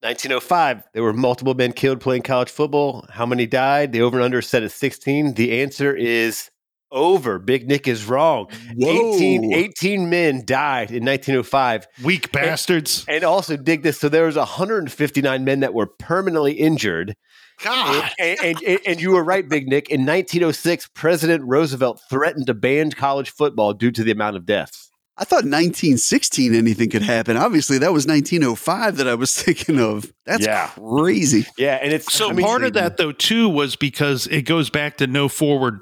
[0.00, 3.06] 1905, there were multiple men killed playing college football.
[3.10, 3.92] How many died?
[3.92, 5.34] The over and under is set at 16.
[5.34, 6.50] The answer is
[6.92, 7.38] over.
[7.38, 8.48] Big Nic is wrong.
[8.70, 11.86] 18, 18 men died in 1905.
[12.04, 13.04] Weak bastards.
[13.08, 13.98] And also dig this.
[13.98, 17.14] So there was 159 men that were permanently injured.
[17.62, 18.10] God.
[18.18, 19.88] And, and, and, and you were right, Big Nic.
[19.88, 24.90] In 1906, President Roosevelt threatened to ban college football due to the amount of deaths.
[25.16, 27.36] I thought 1916 anything could happen.
[27.36, 30.12] Obviously, that was 1905 that I was thinking of.
[30.26, 30.70] That's Yeah.
[30.76, 31.46] crazy.
[31.56, 34.70] Yeah, and it's So I mean, part of that though too was because it goes
[34.70, 35.80] back to no forward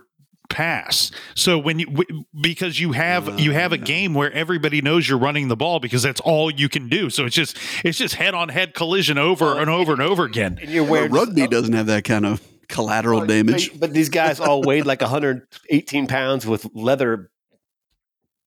[0.51, 1.11] pass.
[1.35, 5.09] So when you w- because you have you have a Uh, game where everybody knows
[5.09, 7.09] you're running the ball because that's all you can do.
[7.09, 10.59] So it's just it's just head on head collision over and over and over again.
[10.61, 13.71] And you're Well, wearing rugby doesn't have that kind of collateral But- damage.
[13.73, 17.31] But, but these guys all weighed like 118 pounds with leather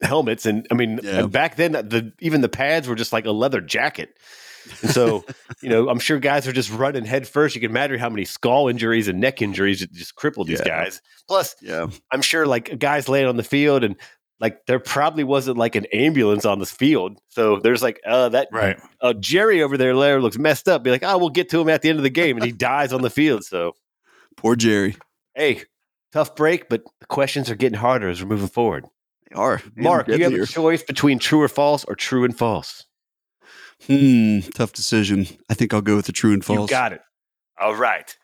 [0.05, 1.25] helmets, and I mean, Yeah.
[1.27, 4.09] back then the even the pads were just like a leather jacket.
[4.81, 5.23] And so,
[5.61, 7.53] you know, I'm sure guys are just running head first.
[7.53, 10.67] You can imagine how many skull injuries and neck injuries just crippled these Yeah.
[10.85, 11.01] guys.
[11.27, 11.85] Plus, Yeah.
[12.11, 13.95] I'm sure like guys laying on the field and
[14.39, 17.19] like there probably wasn't like an ambulance on this field.
[17.29, 18.77] So there's like uh that Right.
[19.01, 20.83] uh, Jerry over there Larry looks messed up.
[20.83, 22.51] Be like, oh, we'll get to him at the end of the game, and he
[22.51, 23.43] dies on the field.
[23.45, 23.75] So
[24.35, 24.97] Poor Jerry.
[25.35, 25.61] hey,
[26.11, 28.85] tough break, but the questions are getting harder as we're moving forward.
[29.29, 29.61] They are.
[29.75, 30.43] Mark, you have Deadlier.
[30.43, 32.85] a choice between true or false or true and false.
[33.87, 34.39] Hmm.
[34.53, 35.27] Tough decision.
[35.49, 36.69] I think I'll go with the true and false.
[36.69, 37.01] You got it.
[37.59, 38.15] All right.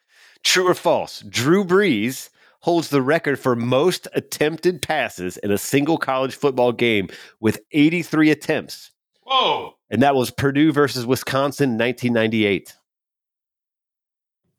[0.43, 1.21] True or false?
[1.21, 2.29] Drew Brees
[2.61, 7.09] holds the record for most attempted passes in a single college football game
[7.39, 8.91] with 83 attempts.
[9.23, 9.75] Whoa.
[9.89, 12.75] And that was Purdue versus Wisconsin 1998.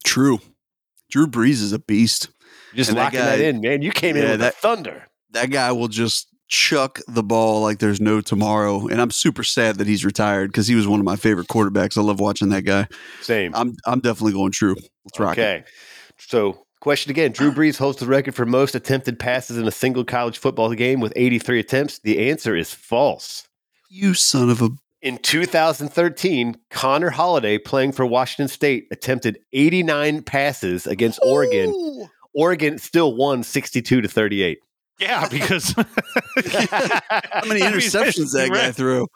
[0.05, 0.41] True.
[1.11, 2.29] Drew Brees is a beast.
[2.75, 3.83] Just And that locking that, guy- in, man.
[3.83, 5.07] You came in with that- the thunder.
[5.31, 8.87] That guy will just chuck the ball like there's no tomorrow.
[8.87, 11.97] And I'm super sad that he's retired because he was one of my favorite quarterbacks.
[11.97, 12.87] I love watching that guy.
[13.23, 13.55] Same.
[13.55, 14.77] I'm I'm definitely going true.
[15.05, 15.41] Let's rock it.
[15.41, 15.65] Okay.
[16.19, 20.05] So, question again Drew Brees holds the record for most attempted passes in a single
[20.05, 21.99] college football game with 83 attempts.
[22.01, 23.49] The answer is false.
[23.89, 24.69] You son of a
[25.01, 31.71] In 2013, Connor Halliday, playing for Washington State, attempted 89 passes against Oregon.
[31.71, 32.09] Ooh.
[32.35, 34.59] Oregon still won 62 to 38.
[35.03, 35.85] Yeah, because How
[37.47, 38.75] many interceptions that guy right.
[38.75, 39.07] threw?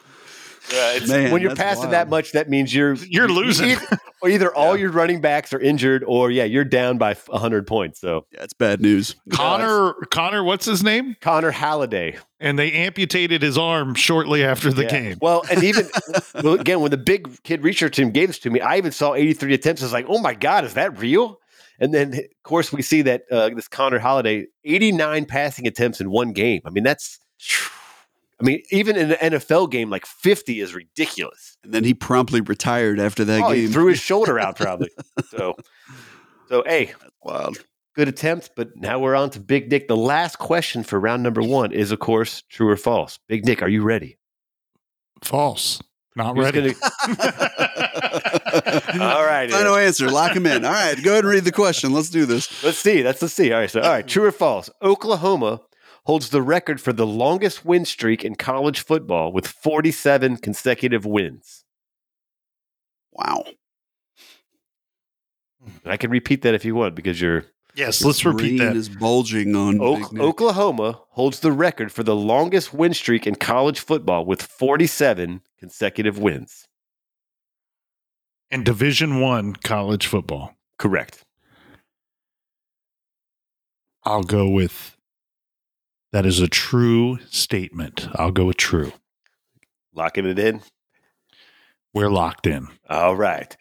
[0.69, 1.93] it's- Man, when you're passing wild.
[1.93, 3.71] that much, that means you're You're losing.
[3.71, 3.87] Either,
[4.23, 8.01] or either all your running backs are injured, or yeah, you're down by 100 points.
[8.01, 9.15] So Yeah, it's bad news.
[9.31, 11.15] Connor Connor, what's his name?
[11.21, 14.89] Connor Halliday, And they amputated his arm shortly after the Yeah.
[14.91, 15.19] game.
[15.21, 15.89] Well, and even
[16.43, 19.15] well, again, when the big kid research team gave this to me, I even saw
[19.15, 19.83] 83 attempts.
[19.83, 21.39] I was like, oh my God, is that real?
[21.79, 26.11] And then, of course, we see that uh, this Connor Halliday, 89 passing attempts in
[26.11, 26.63] one game.
[26.65, 27.19] I mean, that's,
[28.41, 31.57] I mean, even in an NFL game, like 50 is ridiculous.
[31.65, 33.73] And then he promptly retired after that Oh, he game.
[33.73, 34.91] threw his shoulder out probably.
[35.31, 35.55] So,
[36.49, 37.59] so hey, Wild.
[37.95, 39.89] good attempt, but now we're on to Big Nic.
[39.89, 43.19] The last question for round number one is, of course, true or false.
[43.29, 44.17] Big Nic, are you ready?
[45.25, 45.81] False.
[46.15, 46.75] Not You're ready.
[47.07, 47.51] gonna-
[49.01, 49.51] All right.
[49.51, 50.09] Final answer.
[50.11, 50.65] Lock him in.
[50.65, 51.01] All right.
[51.03, 51.93] Go ahead and read the question.
[51.93, 52.63] Let's do this.
[52.65, 53.03] Let's see.
[53.03, 53.53] That's let's see.
[53.53, 53.71] All right.
[53.71, 54.07] So, all right.
[54.07, 54.71] True or false?
[54.83, 55.61] Oklahoma
[56.05, 61.65] holds the record for the longest win streak in college football with 47 consecutive wins.
[63.13, 63.45] Wow.
[65.85, 68.77] And I can repeat that if you want because you're yes, let's repeat Brain that.
[68.77, 73.81] is bulging on O- Oklahoma holds the record for the longest win streak in college
[73.81, 76.69] football with 47 consecutive wins.
[78.51, 80.55] In Division One college football.
[80.79, 81.25] Correct.
[84.05, 84.97] I'll go with
[86.13, 88.09] that is a true statement.
[88.15, 88.93] I'll go with true.
[89.95, 90.63] Locking it in.
[91.93, 92.69] We're locked in.
[92.89, 93.57] All right.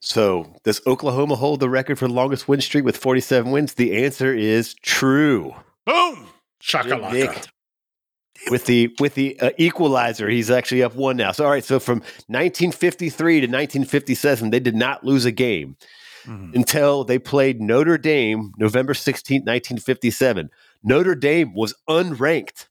[0.00, 3.74] So, does Oklahoma hold the record for the longest win streak with 47 wins?
[3.74, 5.54] The answer is true.
[5.84, 6.28] Boom!
[7.12, 7.46] Nic.
[8.50, 11.32] With the with the uh, equalizer, he's actually up one now.
[11.32, 11.98] So all right, so from
[12.28, 15.76] 1953 to 1957, they did not lose a game
[16.26, 16.54] Mhm.
[16.54, 20.50] until they played Notre Dame November 16, 1957.
[20.82, 22.66] Notre Dame was unranked.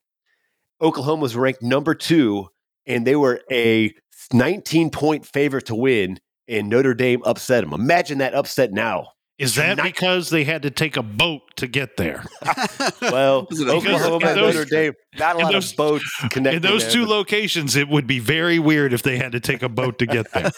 [0.82, 2.47] Oklahoma was ranked number 2
[2.86, 3.93] and they were a
[4.34, 7.73] 19 point favorite to win and Notre Dame upset them.
[7.73, 9.10] Imagine that upset now.
[9.39, 12.25] Is that Not- because they had to take a boat to get there?
[13.02, 15.78] Well, Was it a Oklahoma in and those- Notre Dame, not a lot those- of
[15.78, 16.58] boats connecting.
[16.58, 19.63] In those there, two locations, it would be very weird if they had to take
[19.63, 20.52] a boat to get there.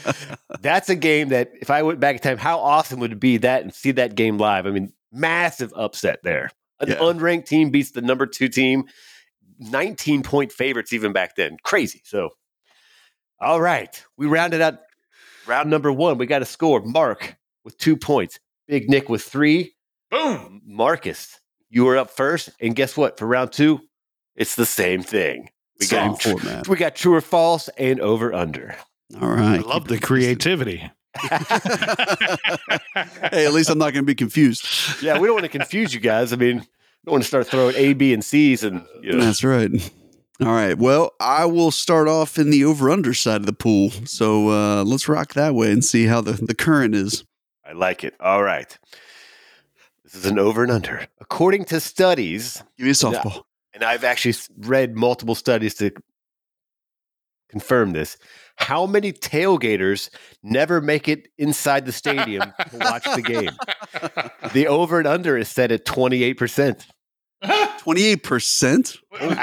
[0.60, 3.36] That's a game that if I went back in time, how awesome would it be
[3.38, 4.66] that and see that game live?
[4.66, 6.50] I mean, massive upset there.
[6.80, 6.94] An Yeah.
[6.96, 8.84] unranked team beats the number two team,
[9.58, 11.58] 19 point favorites even back then.
[11.62, 12.00] Crazy.
[12.04, 12.30] So,
[13.40, 14.78] all right, we rounded out
[15.46, 16.16] round number one.
[16.18, 16.80] We got a score.
[16.80, 19.74] Mark with two points, Big Nic with three.
[20.10, 20.60] Boom!
[20.66, 23.18] Marcus, you were up first, and guess what?
[23.18, 23.80] For round two,
[24.36, 25.48] it's the same thing.
[25.80, 26.68] We Same got format.
[26.68, 28.76] we got true or false and over under.
[29.20, 29.58] All right.
[29.58, 30.90] I love the Keep it creativity.
[33.32, 34.66] hey, at least I'm not going to be confused.
[35.02, 36.32] yeah, we don't want to confuse you guys.
[36.32, 36.64] I mean, we
[37.06, 39.24] don't want to start throwing A, B, and C's and you know.
[39.24, 39.70] That's right.
[40.40, 40.76] All right.
[40.78, 43.90] Well, I will start off in the over under side of the pool.
[44.04, 47.24] So uh, let's rock that way and see how the, the current is.
[47.64, 48.14] I like it.
[48.20, 48.76] All right.
[50.04, 51.06] This is an over and under.
[51.20, 53.42] According to studies, Give me a softball.
[53.72, 55.92] and I've actually read multiple studies to
[57.48, 58.16] confirm this.
[58.56, 60.10] How many tailgaters
[60.42, 63.50] never make it inside the stadium to watch the game?
[64.52, 66.84] The over and under is set at 28%.
[67.78, 68.96] Twenty-eight percent.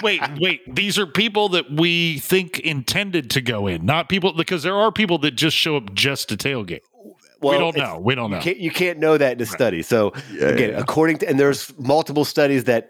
[0.03, 0.62] wait, wait.
[0.73, 4.91] These are people that we think intended to go in, not people because there are
[4.91, 6.79] people that just show up just to tailgate.
[7.41, 7.99] We don't know.
[7.99, 8.41] We don't You know.
[8.41, 9.82] can't, you can't know that in a study.
[9.82, 10.80] So, Yeah, again, yeah.
[10.80, 12.89] according to, and there's multiple studies that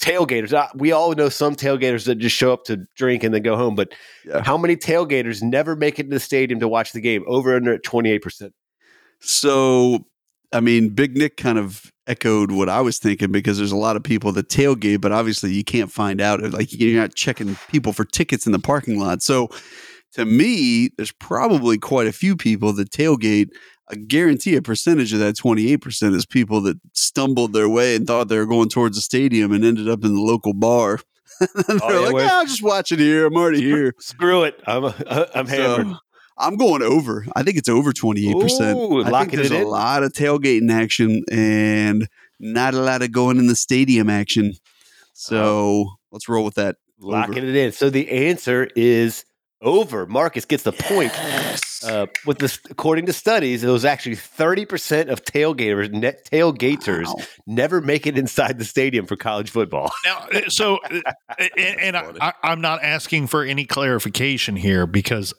[0.00, 3.42] tailgaters, uh, we all know some tailgaters that just show up to drink and then
[3.42, 3.92] go home, but
[4.26, 4.42] Yeah.
[4.44, 7.24] how many tailgaters never make it to the stadium to watch the game?
[7.26, 8.52] Over under at 28%.
[9.20, 10.04] So,
[10.52, 13.96] I mean, Big Nic kind of echoed what I was thinking because there's a lot
[13.96, 16.40] of people that tailgate, but obviously you can't find out.
[16.52, 19.22] Like you're not checking people for tickets in the parking lot.
[19.22, 19.48] So,
[20.14, 23.50] to me, there's probably quite a few people that tailgate.
[23.90, 28.28] I guarantee a percentage of that 28% is people that stumbled their way and thought
[28.28, 31.00] they were going towards the stadium and ended up in the local bar.
[31.40, 31.48] they're
[31.82, 33.26] Oh, yeah, like, yeah, I'll just watch it here.
[33.26, 33.94] I'm already here.
[33.98, 34.60] Screw it.
[34.66, 35.86] I'm, uh, uh, I'm hammered.
[35.86, 35.96] So,
[36.36, 37.26] I'm going over.
[37.34, 38.76] I think it's over 28%.
[38.76, 39.68] Ooh, I think there's a in.
[39.68, 44.52] lot of tailgating action and not a lot of going in the stadium action.
[45.14, 46.76] So let's roll with that.
[47.00, 47.72] Locking it in.
[47.72, 49.24] So the answer is
[49.60, 50.06] over.
[50.06, 51.12] Marcus gets the point.
[51.84, 57.14] Uh, with this, according to studies, it was actually 30% of tailgaters, net tailgaters, Wow.
[57.46, 59.92] never make it inside the stadium for college football.
[60.04, 61.12] Now, uh, so, uh,
[61.56, 65.32] and, and I, I, I'm not asking for any clarification here because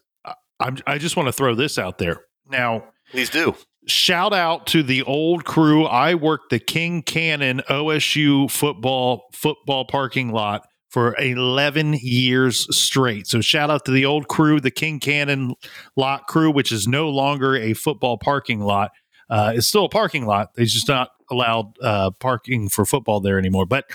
[0.59, 2.21] I'm, I just want to throw this out there.
[2.49, 3.55] Now, Please do.
[3.87, 5.85] shout out to the old crew.
[5.85, 13.27] I worked the King Cannon OSU football football parking lot for 11 years straight.
[13.27, 15.53] So shout out to the old crew, the King Cannon
[15.95, 18.91] lot crew, which is no longer a football parking lot.
[19.29, 20.55] Uh, it's still a parking lot.
[20.55, 23.67] They just not allowed uh, parking for football there anymore.
[23.67, 23.85] But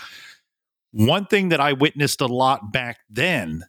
[0.93, 3.65] one thing that I witnessed a lot back then,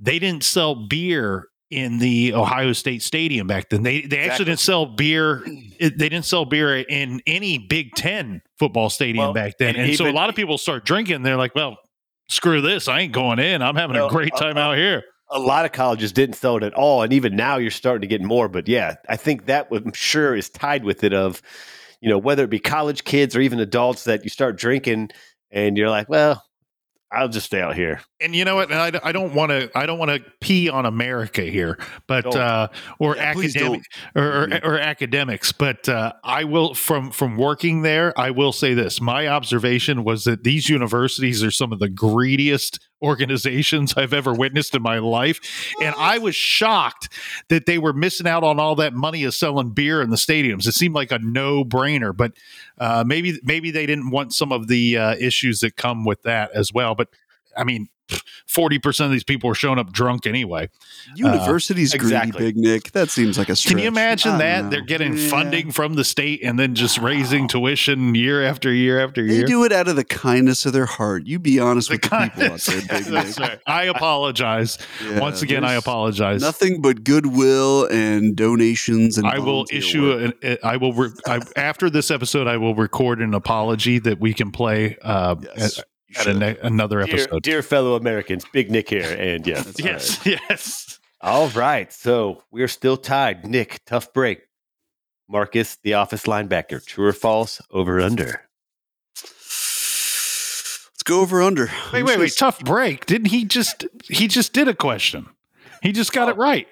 [0.00, 3.82] they didn't sell beer in the Ohio State Stadium back then.
[3.84, 4.18] They they Exactly.
[4.30, 5.44] actually didn't sell beer.
[5.78, 9.76] They didn't sell beer in any Big Ten football stadium Well, back then.
[9.76, 11.22] and And so a lot of people start drinking.
[11.22, 11.76] They're like, "Well,
[12.28, 12.88] screw this!
[12.88, 13.62] I ain't going in.
[13.62, 16.36] I'm having Well, a great uh, time uh, out here." A lot of colleges didn't
[16.36, 18.48] sell it at all, and even now you're starting to get more.
[18.48, 21.12] But yeah, I think that I'm sure is tied with it.
[21.12, 21.42] Of
[22.00, 25.10] you know whether it be college kids or even adults that you start drinking,
[25.50, 26.42] and you're like, well,
[27.10, 28.00] I'll just stay out here.
[28.20, 28.70] And you know what?
[28.70, 32.26] And I, I don't want to I don't want to pee on America here, but
[32.36, 32.68] uh,
[32.98, 33.82] or Yeah, academic
[34.14, 34.64] or, or, Mhm.
[34.64, 35.52] or academics.
[35.52, 38.12] But uh, I will from from working there.
[38.18, 42.78] I will say this: my observation was that these universities are some of the greediest
[43.02, 45.40] organizations I've ever witnessed in my life,
[45.80, 47.08] and I was shocked
[47.48, 50.66] that they were missing out on all that money of selling beer in the stadiums.
[50.66, 52.32] It seemed like a no brainer, but
[52.78, 56.50] uh, maybe maybe they didn't want some of the uh, issues that come with that
[56.52, 56.94] as well.
[56.94, 57.08] But
[57.56, 57.88] I mean,
[58.46, 60.68] forty percent of these people are showing up drunk anyway.
[61.16, 62.44] Universities greedy, exactly.
[62.46, 62.92] Big Nic.
[62.92, 63.70] That seems like a stretch.
[63.72, 64.70] Can you imagine that know.
[64.70, 65.28] they're getting Yeah.
[65.28, 69.42] funding from the state and then just raising tuition year after year after year?
[69.42, 71.26] They do it out of the kindness of their heart.
[71.26, 73.60] You be honest The with the people out there, Big Nic.
[73.66, 74.78] I apologize.
[75.04, 76.40] Yeah, Once again, I apologize.
[76.40, 80.34] Nothing but goodwill and donations and I will issue work.
[80.42, 80.58] an.
[80.62, 80.92] I will.
[80.92, 85.36] Re- I, after this episode, I will record an apology that we can play uh,
[85.56, 85.80] Yes,
[86.16, 87.42] at, you at a another Dear, episode.
[87.42, 91.00] dear fellow Americans, Big Nic here, and yes, That's yes, yes.
[91.20, 91.92] all right.
[91.92, 93.46] So we're still tied.
[93.46, 94.42] Nic, tough break.
[95.28, 97.60] Marcus, the office linebacker, true or false?
[97.70, 98.48] Over under.
[99.16, 101.66] Let's go over under.
[101.92, 102.36] Wait, I'm wait, wait.
[102.36, 103.06] Tough break.
[103.06, 103.86] Didn't he just?
[104.08, 105.28] He just did a question.
[105.82, 106.32] He just got oh.
[106.32, 106.66] it right.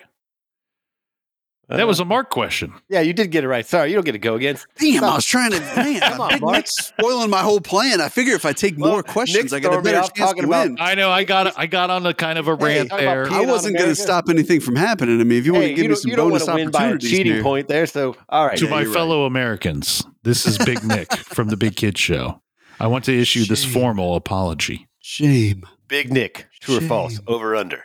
[1.68, 2.72] That was a Mark question.
[2.88, 3.00] yeah.
[3.00, 3.66] You did get it right.
[3.66, 4.56] Sorry, you don't get to go again.
[4.78, 5.58] Damn, I was trying to.
[5.76, 6.56] Man, Come on, Mark.
[6.58, 8.00] Nic's spoiling my whole plan.
[8.00, 10.42] I figure if I take Well, more questions, Nic's I got a better chance talking
[10.42, 10.76] to about- win.
[10.78, 11.10] I know.
[11.10, 11.58] I got.
[11.58, 13.28] I got on a kind of a Hey, rant there.
[13.32, 15.38] I wasn't going to stop anything from happening to me.
[15.38, 16.78] If you want to give you me some you don't want bonus to win by
[16.84, 17.42] a opportunities cheating here.
[17.42, 17.86] point there.
[17.86, 18.56] So, all right.
[18.58, 18.94] to Yeah, my you're right.
[18.94, 22.42] fellow Americans, this is Big Nic from the Big Kids Show.
[22.78, 24.86] I want to issue this formal apology.
[25.00, 25.64] Shame.
[25.88, 27.18] Big Nic, true or false?
[27.26, 27.82] Over under.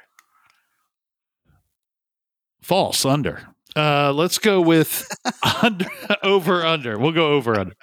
[2.62, 3.48] False under.
[3.76, 5.08] Uh, let's go with
[5.64, 5.86] under,
[6.24, 6.98] over under.
[7.00, 7.76] We'll go over under.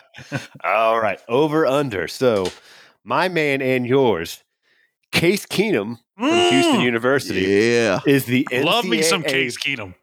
[0.62, 2.08] All right, over under.
[2.08, 2.46] So,
[3.04, 4.42] my man and yours,
[5.12, 6.82] Case Keenum from Houston Mm.
[6.84, 8.00] University, Yeah.
[8.06, 8.64] is the NCAA.
[8.64, 9.94] Love me some Case Keenum.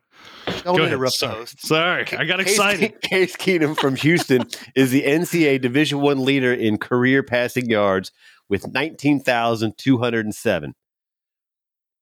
[0.47, 0.93] Don't Go ahead.
[0.93, 2.05] interrupt the Sorry.
[2.05, 3.01] Sorry, I got Case- excited.
[3.01, 4.43] Case Keenum from Houston
[4.75, 8.11] is the NCAA Division One leader in career passing yards
[8.49, 10.73] with nineteen thousand two hundred and seven.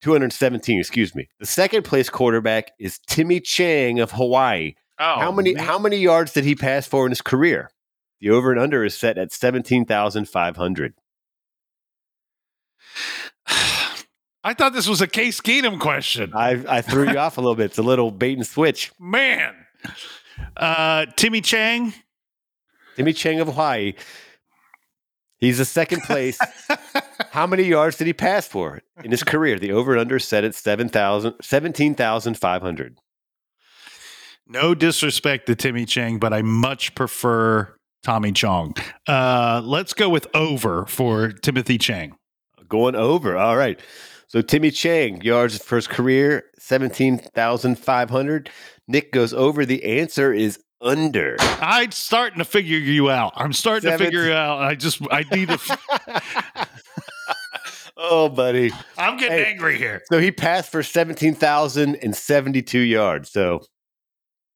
[0.04, 1.30] 217, excuse me.
[1.40, 4.76] The second place quarterback is Timmy Chang of Hawaii.
[5.00, 5.64] Oh, how many man.
[5.66, 7.72] how many yards did he pass for in his career?
[8.20, 10.94] The over and under is set at 17,500.
[14.46, 16.34] I thought this was a Case Keenum question.
[16.36, 17.66] I, I threw you off a little bit.
[17.68, 18.92] It's a little bait and switch.
[19.00, 19.56] Man.
[20.58, 21.94] Uh, Timmy Chang.
[22.98, 23.94] Timmy Chang of Hawaii.
[25.44, 26.40] He's the second place.
[27.32, 29.60] How many yards did he pass for in his career?
[29.60, 32.98] The over and under set at 7,000 17,500.
[34.48, 38.76] No disrespect to Timmy Chang, but I much prefer Tommy Chong.
[39.06, 42.16] Uh, let's go with over for Timothy Chang.
[42.70, 43.36] Going over.
[43.38, 43.78] All right.
[44.28, 48.50] So Timmy Chang, yards for his career, 17,500.
[48.88, 49.66] Nic goes over.
[49.66, 51.36] The answer is under.
[51.40, 53.34] I'm starting to figure you out.
[53.36, 54.60] I'm starting Seventh- to figure you out.
[54.62, 55.58] I just, I need to,
[57.98, 58.72] oh, buddy.
[58.98, 59.46] I'm getting Hey.
[59.52, 60.02] angry here.
[60.12, 63.32] So he passed for 17,072 yards.
[63.32, 63.62] So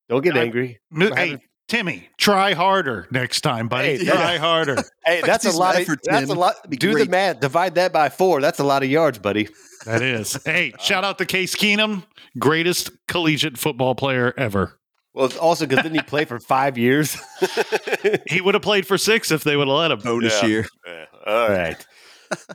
[0.09, 0.79] don't get I- angry.
[0.91, 3.97] Mi- We're Hey, Timmy, try harder next time, buddy.
[3.97, 4.39] Hey, try yeah.
[4.39, 4.77] harder.
[5.05, 5.79] Hey, that's a lot.
[5.79, 6.55] Of, that's a lot.
[6.69, 7.39] Be Do the math.
[7.39, 8.41] Divide that by four.
[8.41, 9.47] That's a lot of yards, buddy.
[9.85, 10.37] That is.
[10.45, 12.03] Hey, uh, shout out to Case Keenum,
[12.37, 14.77] greatest collegiate football player ever.
[15.17, 17.17] Well, it's also because didn't he play for five years?
[18.29, 19.99] He would have played for six if they would have let him.
[20.01, 20.47] Oh, Bonus Yeah.
[20.47, 20.65] year.
[21.25, 21.83] All right.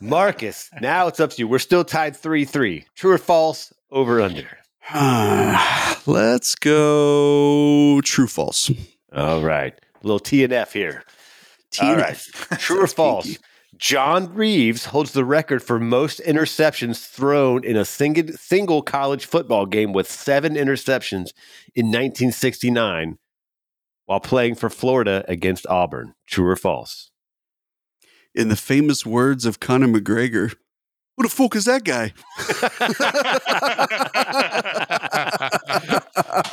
[0.00, 1.48] Marcus, now it's up to you.
[1.48, 2.84] We're still tied 3 3.
[2.94, 3.72] True or false?
[3.90, 4.46] Over under.
[6.06, 8.70] Let's go true false.
[9.14, 9.74] All right.
[10.02, 11.02] A little T and F here.
[11.80, 12.14] All right.
[12.14, 12.58] TNF.
[12.60, 13.24] True or false?
[13.26, 13.40] kinky.
[13.82, 19.66] John Reaves holds the record for most interceptions thrown in a single, single college football
[19.66, 21.32] game with seven interceptions
[21.74, 23.18] in 1969
[24.06, 26.14] while playing for Florida against Auburn.
[26.28, 27.10] True or false?
[28.36, 30.54] In the famous words of Conor McGregor,
[31.16, 32.12] who the fuck is that guy?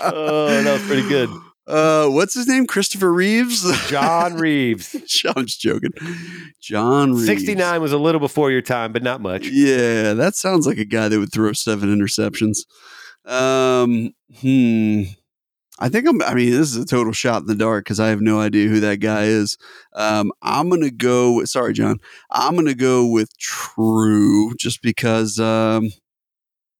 [0.02, 1.30] Oh, that was pretty good.
[1.70, 2.66] Uh, what's his name?
[2.66, 3.64] Christopher Reeves?
[3.90, 4.96] John Reaves.
[5.36, 5.92] I'm just joking.
[6.60, 7.28] John Reaves.
[7.28, 9.48] 69 was a little before your time, but not much.
[9.48, 12.66] Yeah, that sounds like a guy that would throw seven interceptions.
[13.24, 15.04] Um, hmm.
[15.82, 16.22] I think I'm.
[16.24, 18.68] I mean, this is a total shot in the dark because I have no idea
[18.68, 19.58] who that guy is.
[19.94, 21.36] Um, I'm gonna go.
[21.36, 22.00] With, sorry, John.
[22.32, 25.40] I'm gonna go with true, just because.
[25.40, 25.92] Um,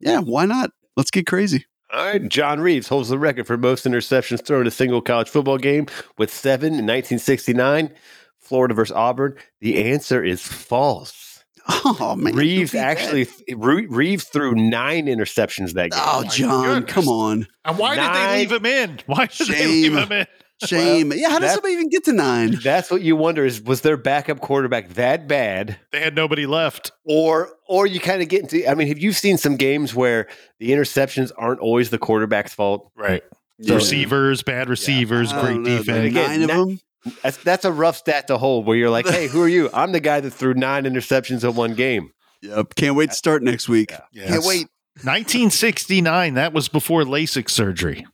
[0.02, 0.72] yeah, why not?
[0.98, 1.66] Let's get crazy.
[1.92, 2.30] All right.
[2.30, 5.88] John Reaves holds the record for most interceptions thrown in a single college football game
[6.18, 7.92] with seven in 1969,
[8.38, 9.36] Florida versus Auburn.
[9.60, 11.44] The answer is false.
[11.72, 12.98] Oh man, Reaves who beat that?
[12.98, 16.50] actually, Re- Reaves threw nine interceptions that oh, game.
[16.50, 17.48] Oh, John, come on.
[17.64, 19.00] And why did they leave him in?
[19.06, 20.26] Why did they leave him in?
[20.66, 21.14] Shame.
[21.16, 22.58] yeah, how does somebody even get to nine?
[22.64, 25.80] That's what you wonder is was their backup quarterback that bad?
[25.92, 26.92] They had nobody left.
[27.06, 30.28] Or or you kind of get into I mean, have you seen some games where
[30.60, 32.92] the interceptions aren't always the quarterback's fault?
[32.96, 33.24] Right.
[33.58, 33.76] Yeah.
[33.76, 36.08] Receivers, bad receivers, I great know, defense.
[36.08, 36.80] Again, Nine of them.
[37.24, 39.70] That's that's a rough stat to hold where you're like, hey, who are you?
[39.74, 42.12] I'm the guy that threw nine interceptions in one game.
[42.42, 42.76] Yep.
[42.76, 43.94] Can't wait to start next week.
[44.12, 44.28] Yeah.
[44.28, 44.68] Can't wait.
[45.04, 46.34] 1969.
[46.34, 48.06] That was before LASIK surgery.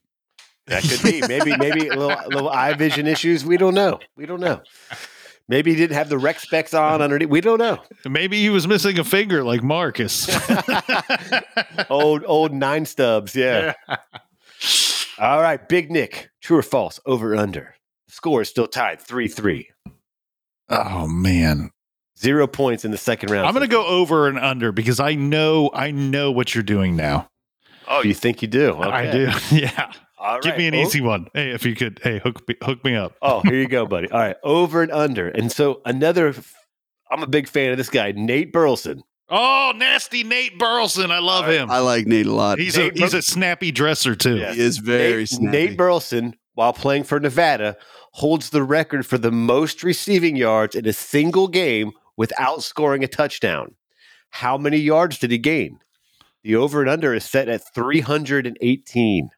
[0.68, 1.22] That could be.
[1.28, 3.46] Maybe maybe a little, little eye vision issues.
[3.46, 4.00] We don't know.
[4.18, 4.62] We don't know.
[5.48, 7.30] Maybe he didn't have the rec specs on underneath.
[7.30, 7.80] We don't know.
[8.04, 10.28] Maybe he was missing a finger like Marcus.
[11.90, 13.36] Old old nine stubs.
[13.36, 13.74] Yeah.
[15.20, 16.30] All right, Big Nic.
[16.42, 17.00] True or false?
[17.06, 17.76] Over under.
[18.08, 19.70] The score is still tied 3 3.
[20.70, 21.70] oh man.
[22.18, 23.46] Zero points in the second round.
[23.46, 26.96] I'm going to go over and under because I know I know what you're doing
[26.96, 27.30] now.
[27.88, 28.76] Oh, you think you do?
[28.78, 29.30] I do.
[29.56, 29.92] Yeah.
[30.26, 30.58] All Give right.
[30.58, 31.28] me an O- easy one.
[31.34, 33.16] Hey, if you could, hey, hook me, hook me up.
[33.22, 34.10] Oh, here you go, buddy.
[34.10, 35.30] All right, over and under.
[35.30, 36.34] And so another,
[37.12, 39.04] I'm a big fan of this guy, Nate Burleson.
[39.30, 41.10] Oh, nasty Nate Burleson.
[41.12, 41.70] I love him.
[41.72, 42.60] I like Nate a lot.
[42.60, 44.38] He's a he's Bur- a snappy dresser too.
[44.38, 44.54] Yeah.
[44.54, 45.58] he is very Nate, snappy.
[45.68, 47.76] Nate Burleson, while playing for Nevada,
[48.14, 53.08] holds the record for the most receiving yards in a single game without scoring a
[53.08, 53.74] touchdown.
[54.30, 55.80] How many yards did he gain?
[56.44, 59.30] The over and under is set at 318.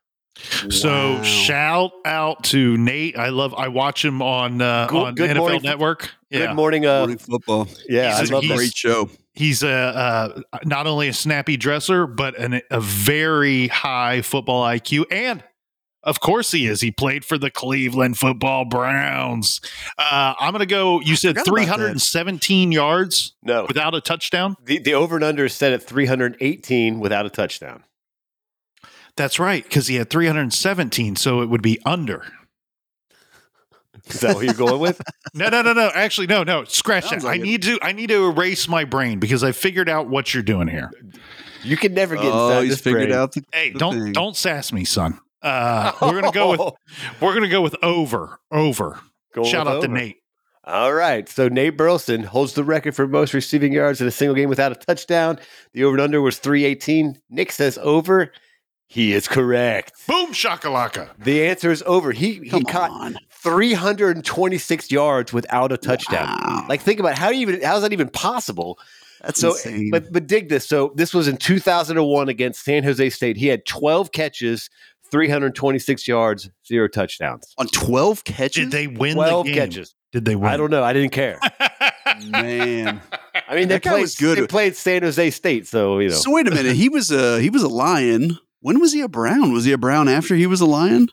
[0.69, 1.23] So Wow.
[1.23, 3.17] shout out to Nate.
[3.17, 3.53] I love.
[3.53, 6.11] I watch him on uh, Good- on good NFL morning- Network.
[6.29, 6.85] Yeah, Good morning.
[6.85, 7.67] Uh, Morning football.
[7.87, 8.55] yeah, He's a- love that.
[8.57, 9.09] Great show.
[9.33, 15.05] he's a uh, not only a snappy dresser, but an, a very high football IQ,
[15.11, 15.41] and
[16.03, 16.81] of course he is.
[16.81, 19.61] He played for the Cleveland Football Browns.
[19.97, 20.99] Uh, I'm going to go.
[21.01, 21.73] You said forgot about that.
[21.75, 24.55] 317 yards No, without a touchdown.
[24.65, 27.83] the, the over and under is set at 318 without a touchdown.
[29.17, 32.23] That's right, because he had 317, so it would be under.
[34.07, 35.01] Is that what you're going with?
[35.33, 35.91] No, no, no, no.
[35.93, 36.63] Actually, no, no.
[36.63, 37.27] Scratch Sounds that.
[37.27, 37.45] like I it.
[37.45, 37.77] need to.
[37.83, 40.89] I need to erase my brain because I figured out what you're doing here.
[41.63, 43.19] You can never get Oh, inside he's this figured brain.
[43.19, 43.43] out the.
[43.53, 44.13] Hey, the don't thing.
[44.13, 45.19] don't sass me, son.
[45.43, 46.61] Uh, we're gonna go with
[47.21, 48.99] we're gonna go with over over.
[49.35, 49.87] Going Shout with out to.
[49.89, 50.17] Nate.
[50.63, 51.27] All right.
[51.29, 54.71] So Nate Burleson holds the record for most receiving yards in a single game without
[54.71, 55.37] a touchdown.
[55.73, 57.21] The over and under was 318.
[57.29, 58.31] Nic says over.
[58.89, 59.93] He is correct.
[60.07, 61.09] Boom shakalaka.
[61.19, 62.11] The answer is over.
[62.13, 63.17] He he caught on.
[63.31, 66.27] 326 yards without a touchdown.
[66.27, 66.65] Wow.
[66.69, 68.79] Like think about how do you even how's that even possible?
[69.21, 69.89] That's So insane.
[69.91, 70.65] but but dig this.
[70.67, 73.35] So this was in 2001 against San Jose State.
[73.37, 74.69] He had 12 catches,
[75.11, 77.53] 326 yards, zero touchdowns.
[77.57, 78.65] on 12 catches?
[78.65, 79.59] Did they win 12 the game?
[79.69, 79.95] catches.
[80.13, 80.49] Did they win?
[80.49, 80.83] I don't know.
[80.83, 81.39] I didn't care.
[82.29, 83.01] Man.
[83.49, 84.37] I mean, they That guy played was good.
[84.37, 86.15] They played San Jose State, so you know.
[86.15, 86.75] So wait a minute.
[86.75, 88.37] He was a he was a lion.
[88.67, 89.53] When was he a Brown?
[89.53, 91.07] Was he a Brown after he was a lion?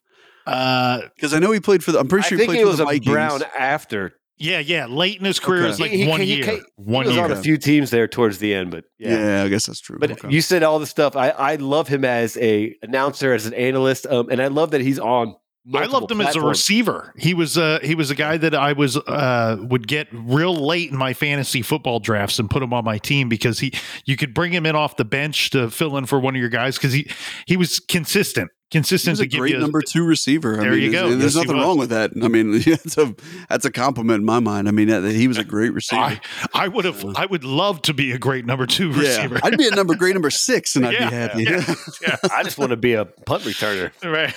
[0.45, 2.01] uh, Because I know he played for the.
[2.01, 3.07] I'm pretty I sure he think played he for was the a Vikings.
[3.13, 4.15] Brown after.
[4.39, 4.87] yeah, yeah.
[4.87, 5.67] Late in his career Okay.
[5.67, 6.45] it was like He- he- one he- year.
[6.45, 7.25] he- one he was year.
[7.25, 9.19] on a few teams there towards the end, but Yeah.
[9.39, 9.43] yeah.
[9.45, 9.99] I guess that's true.
[10.01, 10.29] But Okay.
[10.31, 11.15] you said all the stuff.
[11.15, 14.81] I, I love him as a announcer, as an analyst, um, and I love that
[14.81, 15.37] he's on.
[15.73, 17.15] I loved him as a receiver.
[17.17, 20.91] He was uh he was a guy that I was uh would get real late
[20.91, 23.73] in my fantasy football drafts and put him on my team because he
[24.05, 26.51] you could bring him in off the bench to fill in for one of your
[26.51, 27.11] guys because he
[27.47, 30.59] he was consistent consistent was to a give great you number two receiver.
[30.59, 31.17] I There mean, you there's- go.
[31.17, 32.11] There's Yes, nothing wrong with that.
[32.23, 33.15] I mean, that's a
[33.49, 34.69] that's a compliment in my mind.
[34.69, 36.03] I mean, he was a great receiver.
[36.03, 36.21] I,
[36.53, 39.39] I would have I would love to be a great number two yeah, receiver.
[39.43, 41.43] I'd be a number great number six, and I'd Yeah, be happy.
[41.45, 41.75] yeah.
[42.03, 42.17] yeah.
[42.33, 43.93] I just want to be a punt returner.
[44.05, 44.35] right.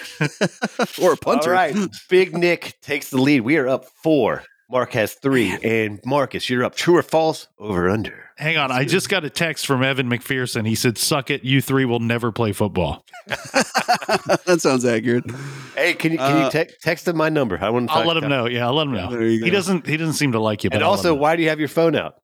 [1.01, 1.49] or a punter.
[1.49, 1.75] All right,
[2.09, 3.41] Big Nic takes the lead.
[3.41, 4.43] We are up four.
[4.70, 6.76] Mark has three, and Marcus, you're up.
[6.76, 7.47] True or false?
[7.57, 8.26] Over under.
[8.38, 8.70] Hang on.
[8.70, 10.68] I just got a text from Evan McPherson.
[10.68, 13.05] He said, Suck it, you three will never play football.
[13.28, 15.24] that sounds accurate.
[15.76, 17.57] Hey, can you can Uh, you te- text him my number?
[17.61, 17.95] I want to.
[17.95, 18.45] I'll let him know.
[18.47, 19.09] Yeah, I'll let him know.
[19.09, 21.36] There you He doesn't he doesn't seem to like you, but And I'll also, why
[21.38, 22.15] do you have your phone out?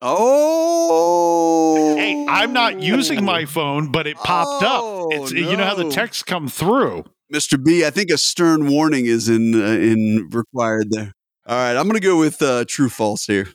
[0.00, 5.22] Oh, Hey, I'm not using my phone, but it popped Oh, up.
[5.22, 5.90] It's you know how the no.
[5.90, 7.04] texts come through.
[7.32, 7.62] Mr.
[7.62, 7.84] B.
[7.84, 11.12] I think a stern warning is in uh, in required there.
[11.44, 13.48] All right, I'm going to go with uh, true false here.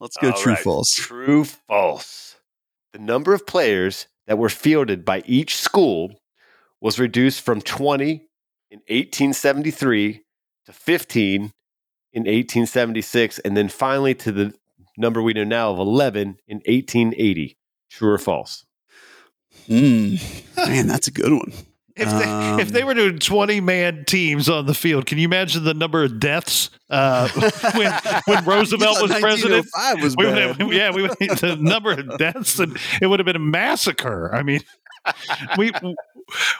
[0.00, 0.62] Let's go All true right.
[0.62, 0.90] false.
[0.94, 2.36] True false.
[2.92, 6.20] The number of players that were fielded by each school
[6.80, 8.26] was reduced from 20
[8.70, 10.24] in 1873
[10.66, 11.52] to 15
[12.12, 14.54] in 1876, and then finally to the
[14.96, 17.56] number we know now of 11 in 1880.
[17.90, 18.66] True or false?
[19.66, 20.16] Hmm.
[20.56, 21.52] Man, that's a good one.
[21.98, 25.24] If they, Um, if they were doing 20 man teams on the field, can you
[25.24, 27.28] imagine the number of deaths uh,
[27.74, 27.92] when
[28.26, 29.66] when Roosevelt was president?
[29.72, 33.18] 1905 was We would have, yeah, we would, the number of deaths and it would
[33.18, 34.34] have been a massacre.
[34.34, 34.60] I mean,
[35.56, 35.72] we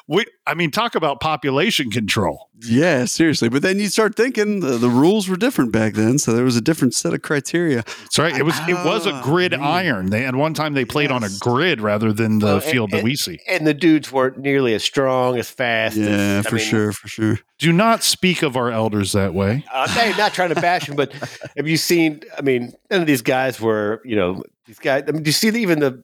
[0.07, 2.49] we I mean, talk about population control.
[2.61, 3.49] Yeah, seriously.
[3.51, 6.57] But then you start thinking the, the rules were different back then, so there was
[6.57, 7.82] a different set of criteria.
[7.82, 8.34] That's right.
[8.36, 9.61] It was it was a Ah, grid man.
[9.62, 10.07] iron.
[10.11, 12.91] They at one time they played on a grid rather than the Well, and- field
[12.93, 13.39] that and- we see.
[13.49, 15.97] And the dudes weren't nearly as strong, as fast.
[15.97, 17.39] Yeah, as, I for mean, sure, for sure.
[17.59, 19.64] Do not speak of our elders that way.
[19.72, 21.12] I'm not, not trying to bash him, but
[21.57, 22.22] have you seen?
[22.36, 25.05] I mean, none of these guys were, you know, these guys.
[25.09, 26.03] I mean, do you see even the?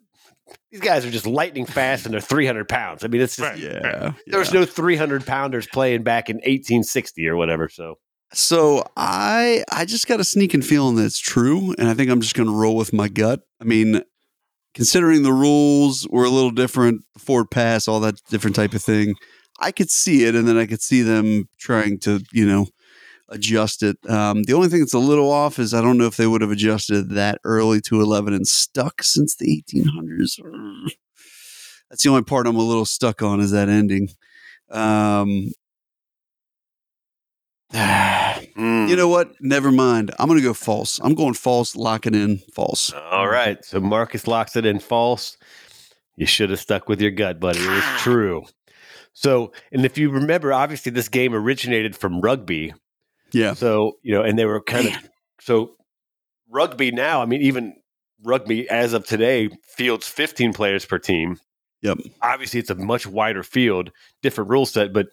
[0.71, 3.05] These guys are just lightning fast, and they're 300 pounds.
[3.05, 3.59] I mean, it's just Right.
[3.59, 4.13] Yeah.
[4.27, 7.69] there was no 300 pounders playing back in 1860 or whatever.
[7.69, 7.99] So
[8.33, 12.21] So I I just got a sneaking feeling that it's true, and I think I'm
[12.21, 13.43] just going to roll with my gut.
[13.61, 14.03] I mean,
[14.75, 19.15] considering the rules were a little different, forward pass, all that different type of thing,
[19.61, 22.67] I could see it, and then I could see them trying to you know
[23.35, 23.99] adjust it.
[24.09, 26.41] Um, the only thing that's a little off is I don't know if they would
[26.41, 30.41] have adjusted that early to 11 and stuck since the 1800s.
[31.91, 34.09] That's the only part I'm a little stuck on is that ending.
[34.71, 35.51] Um,
[38.57, 39.33] You know what?
[39.41, 40.13] Never mind.
[40.19, 41.01] I'm going to go false.
[41.03, 42.93] I'm going false, locking in false.
[42.93, 43.65] all right.
[43.65, 45.37] So Marcus locks it in false.
[46.17, 47.59] You should have stuck with your gut, buddy.
[47.59, 48.45] It was true.
[49.13, 52.73] So, and if you remember, obviously this game originated from rugby.
[53.35, 53.55] Yeah.
[53.55, 54.95] So, you know, and they were kind of
[55.41, 55.77] so
[56.49, 57.75] rugby now, I mean, even
[58.23, 61.39] rugby as of today fields 15 players per team.
[61.83, 61.99] Yep.
[62.23, 63.91] Obviously, it's a much wider field,
[64.23, 65.09] different rule set, but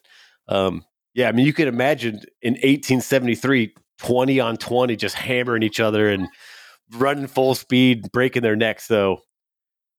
[0.47, 5.79] um, yeah, I mean, you can imagine in 1873, 20 on 20 just hammering each
[5.79, 6.27] other and
[6.91, 8.85] running full speed, breaking their necks.
[8.85, 9.21] So,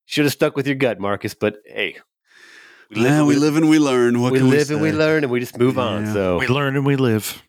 [0.07, 1.97] should have stuck with your gut, Marcus, but hey,
[2.91, 4.21] We live, we live and we learn.
[4.21, 6.07] What we can live and we learn and we just move on.
[6.13, 7.43] So, We learn and we live.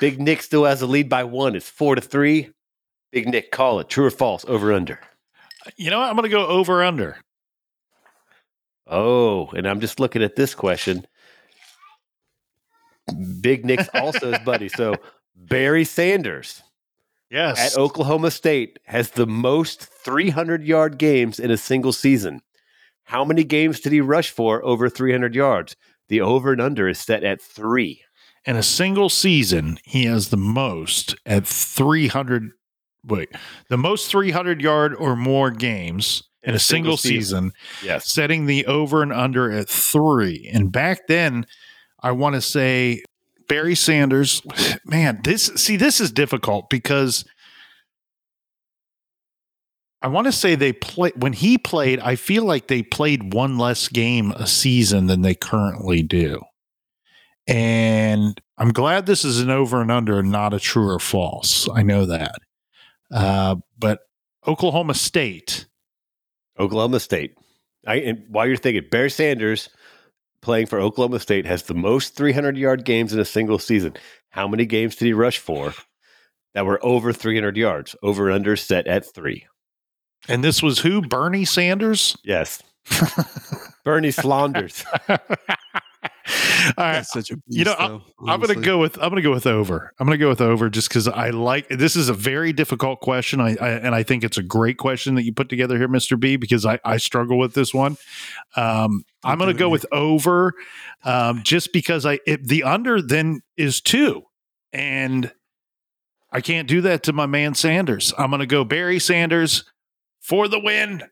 [0.00, 1.54] Big Nic still has a lead by one.
[1.54, 2.50] It's four to three.
[3.12, 4.98] Big Nic, call it true or false, over under.
[5.76, 6.08] You know what?
[6.08, 7.18] I'm going to go over under.
[8.86, 11.06] Oh, and I'm just looking at this question.
[13.40, 14.68] Big Nic's also his buddy.
[14.68, 14.94] So
[15.36, 16.62] Barry Sanders
[17.30, 17.58] Yes.
[17.74, 22.40] at Oklahoma State has the most 300 yard games in a single season.
[23.04, 25.76] How many games did he rush for over 300 yards?
[26.08, 28.02] The over and under is set at three.
[28.46, 32.50] In a single season, he has the most at 300.
[33.06, 33.28] Wait,
[33.68, 38.12] the most 300 yard or more games in, a, single, season, Yes.
[38.12, 40.50] setting the over and under at three.
[40.52, 41.46] And back then,
[42.02, 43.02] I want to say
[43.48, 44.42] Barry Sanders,
[44.84, 47.24] man, this see, this is difficult because
[50.02, 53.58] I want to say they play when he played, I feel like they played one
[53.58, 56.40] less game a season than they currently do.
[57.50, 61.68] And I'm glad this is an over and under and not a true or false.
[61.68, 62.36] I know that.
[63.12, 64.00] Uh, but
[64.46, 65.66] Oklahoma State,
[66.58, 67.36] Oklahoma State.
[67.86, 69.68] I, and while you're thinking, Bear Sanders
[70.42, 73.94] playing for Oklahoma State has the most 300 yard games in a single season.
[74.30, 75.74] How many games did he rush for
[76.54, 77.96] that were over 300 yards?
[78.02, 79.46] Over and under set at three.
[80.28, 81.00] and this was who?
[81.02, 82.16] Bernie Sanders?
[82.22, 82.62] Yes.
[83.84, 84.84] Bernie Slanders.
[86.78, 86.92] All right.
[86.94, 89.92] That's such a You know, though, I'm gonna go with I'm gonna go with over.
[89.98, 93.40] I'm gonna go with over just because I like this is a very difficult question.
[93.40, 96.18] I, I and I think it's a great question that you put together here, Mr.
[96.18, 97.96] B, because I, I struggle with this one.
[98.56, 100.54] Um, I'm gonna do it, go with over,
[101.04, 104.22] um, just because I it, the under then is two,
[104.72, 105.32] and
[106.30, 108.12] I can't do that to my man Sanders.
[108.16, 109.64] I'm gonna go Barry Sanders
[110.20, 111.02] for the win.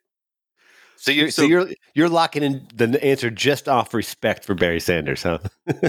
[0.99, 4.81] So you're so, So- you're you're locking in the answer just off respect for Barry
[4.81, 5.39] Sanders, huh?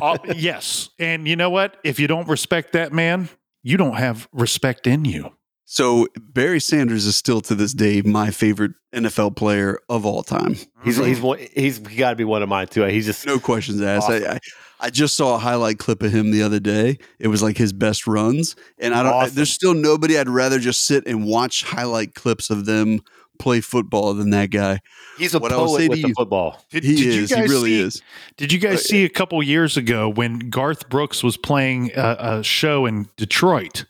[0.02, 1.78] Uh, yes, and you know what?
[1.84, 3.30] If you don't respect that man,
[3.64, 5.32] you don't have respect in you.
[5.66, 10.56] So Barry Sanders is still to this day my favorite NFL player of all time.
[10.84, 11.40] He's Mm-hmm.
[11.40, 12.84] he's he's got to be one of mine too.
[12.86, 14.10] He's just No questions asked.
[14.10, 14.24] Awesome.
[14.30, 14.40] I, I
[14.82, 16.98] I just saw a highlight clip of him the other day.
[17.20, 19.14] It was like his best runs, and I don't.
[19.14, 23.02] I- there's still nobody I'd rather just sit and watch highlight clips of them
[23.40, 24.80] play football than that guy.
[25.18, 26.64] he's a What I poet say with to the football.
[26.70, 27.30] Did, He did is.
[27.32, 28.02] He really see, is.
[28.38, 32.18] Did you guys Uh, see a couple years ago when Garth Brooks was playing a,
[32.20, 33.86] a show in Detroit,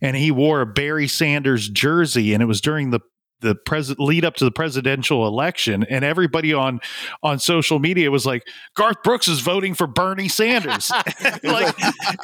[0.00, 3.00] and he wore a Barry Sanders jersey, and it was during the
[3.44, 6.80] the president lead up to the presidential election, and everybody on
[7.22, 10.90] on social media was like, Garth Brooks is voting for Bernie Sanders.
[11.44, 11.74] like,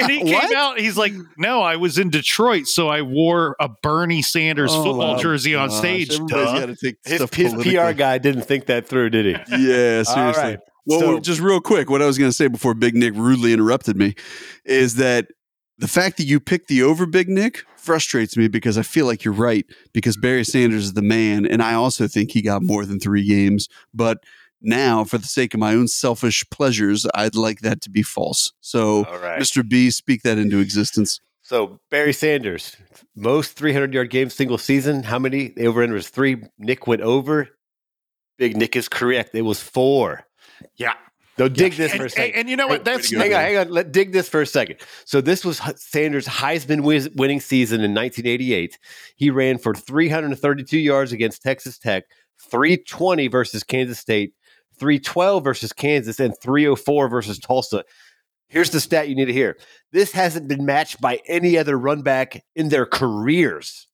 [0.00, 0.54] and he came What?
[0.54, 4.82] out, he's like, No, I was in Detroit, so I wore a Bernie Sanders Oh,
[4.82, 6.10] football my jersey on stage.
[6.12, 6.66] Everybody's duh.
[6.66, 6.68] got
[7.04, 9.32] His, his PR guy didn't think that through, did he?
[9.70, 10.56] Yeah, seriously.
[10.86, 13.52] Well, So- just real quick, what I was going to say before Big Nic rudely
[13.52, 14.14] interrupted me
[14.64, 15.26] is that
[15.80, 19.24] the fact that you picked the over Big Nic frustrates me because I feel like
[19.24, 19.64] you're right
[19.94, 23.26] because Barry Sanders is the man, and I also think he got more than three
[23.26, 23.68] games.
[23.94, 24.22] But
[24.60, 28.52] now, for the sake of my own selfish pleasures, I'd like that to be false.
[28.60, 29.40] So, All right.
[29.40, 29.66] Mr.
[29.66, 31.20] B, speak that into existence.
[31.42, 32.76] So Barry Sanders,
[33.16, 35.02] most 300 yard games single season.
[35.04, 35.48] How many?
[35.48, 36.42] The over under was three.
[36.58, 37.48] Nic went over.
[38.38, 39.34] Big Nic is correct.
[39.34, 40.26] It was four.
[40.76, 40.94] Yeah.
[41.40, 42.34] So dig this and, for a second.
[42.34, 42.84] and you know what?
[42.84, 43.70] That's hang on, hang on.
[43.70, 44.76] Let dig this for a second.
[45.06, 48.78] So this was Sanders' Heisman winning season in 1988.
[49.16, 52.04] He ran for 332 yards against Texas Tech,
[52.50, 54.34] 320 versus Kansas State,
[54.78, 57.84] 312 versus Kansas, and 304 versus Tulsa.
[58.48, 59.56] Here's the stat you need to hear.
[59.92, 63.88] This hasn't been matched by any other run back in their careers,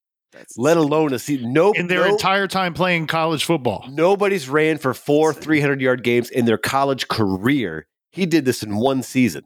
[0.57, 1.53] let alone a season.
[1.53, 3.87] No, in their no- entire time playing college football.
[3.91, 7.87] Nobody's ran for four 300 yard games in their college career.
[8.12, 9.45] He did this in one season.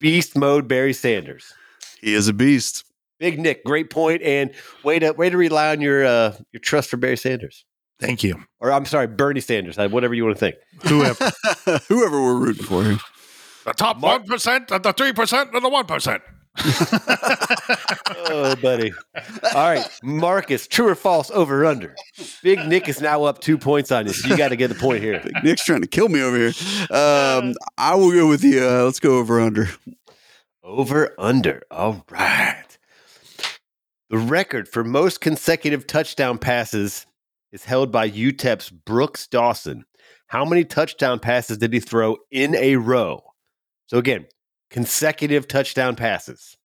[0.00, 1.52] Beast mode, Barry Sanders.
[2.00, 2.84] He is a beast.
[3.18, 4.52] Big Nic, great point, and
[4.84, 7.64] way to way to rely on your uh, your trust for Barry Sanders,
[7.98, 8.40] Thank you.
[8.60, 10.54] or I'm sorry, Bernie Sanders, whatever you want to think.
[10.84, 11.32] Whoever.
[11.88, 12.98] Whoever we're rooting for here.
[13.64, 16.20] the top 1% and the 3% and the 1%.
[18.30, 18.92] Oh, buddy.
[19.54, 21.94] All right, Marcus, true or false, over under?
[22.42, 24.74] Big Nic is now up two points on you, so you got to get the
[24.74, 25.20] point here.
[25.20, 26.52] Big Nic's trying to kill me over here.
[26.90, 29.68] Um, I will go with the, uh, let's go over under.
[30.62, 31.62] Over under.
[31.70, 32.64] All right.
[34.10, 37.06] The record for most consecutive touchdown passes
[37.52, 39.84] is held by UTEP's Brooks Dawson.
[40.26, 43.22] How many touchdown passes did he throw in a row?
[43.86, 44.26] So again,
[44.70, 46.56] consecutive touchdown passes.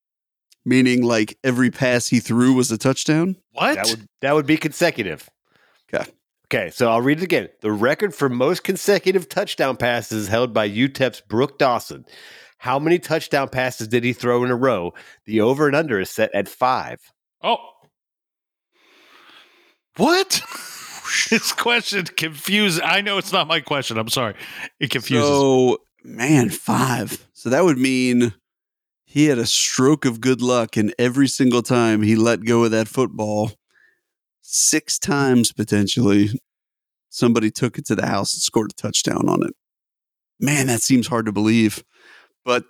[0.65, 3.35] Meaning, like every pass he threw was a touchdown.
[3.51, 3.75] What?
[3.75, 5.29] That would that would be consecutive.
[5.93, 6.09] Okay.
[6.45, 7.49] Okay, so I'll read it again.
[7.61, 12.05] The record for most consecutive touchdown passes is held by UTEP's Brooke Dawson.
[12.59, 14.93] How many touchdown passes did he throw in a row?
[15.25, 16.99] The over and under is set at five.
[17.43, 17.57] oh.
[19.97, 20.41] What?
[21.29, 22.81] this question confused.
[22.81, 23.97] I know it's not my question.
[23.97, 24.35] I'm sorry.
[24.79, 25.27] It confuses.
[25.27, 27.25] So, man, five.
[27.33, 28.33] So that would mean
[29.05, 32.71] he had a stroke of good luck, and every single time he let go of
[32.71, 33.51] that football,
[34.41, 36.29] six times potentially,
[37.09, 39.53] somebody took it to the house and scored a touchdown on it.
[40.39, 41.83] Man, that seems hard to believe.
[42.43, 42.65] But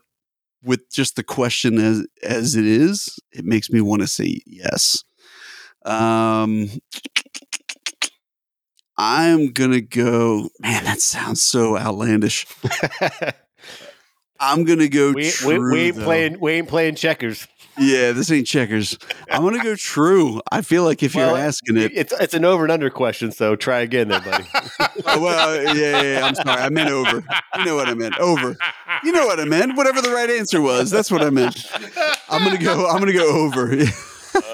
[0.63, 5.03] with just the question as as it is, it makes me want to say yes.
[5.85, 6.69] Um,
[8.97, 10.49] I'm gonna go.
[10.59, 12.45] Man, that sounds so outlandish.
[14.39, 15.09] I'm gonna go.
[15.09, 16.03] we, we, true, we ain't though.
[16.03, 16.39] playing.
[16.39, 17.47] We ain't playing checkers.
[17.79, 18.97] Yeah, this ain't checkers.
[19.31, 20.41] I'm gonna go true.
[20.51, 23.31] I feel like if Well, you're asking it, It's it's an over and under question.
[23.31, 24.45] So try again, there, buddy.
[25.07, 26.61] oh, well, yeah, yeah, yeah, I'm sorry.
[26.61, 27.23] I meant over.
[27.57, 28.17] You know what I meant.
[28.19, 28.55] Over.
[29.03, 29.75] You know what I meant.
[29.75, 31.65] Whatever the right answer was, that's what I meant.
[32.29, 32.87] I'm gonna go.
[32.87, 33.75] I'm gonna go over.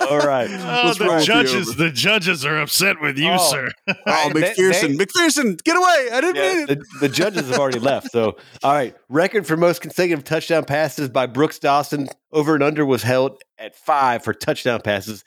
[0.09, 0.49] All right.
[0.81, 3.37] Oh, the judges, the judges are upset with you, Oh.
[3.51, 3.69] sir.
[4.07, 6.09] Oh, They- they- McPherson, McPherson, get away!
[6.11, 6.67] I didn't Yeah, mean it.
[6.67, 8.11] the, the judges have already left.
[8.11, 8.95] So, all right.
[9.09, 13.75] Record for most consecutive touchdown passes by Brooks Dawson over and under was held at
[13.75, 15.23] five for touchdown passes.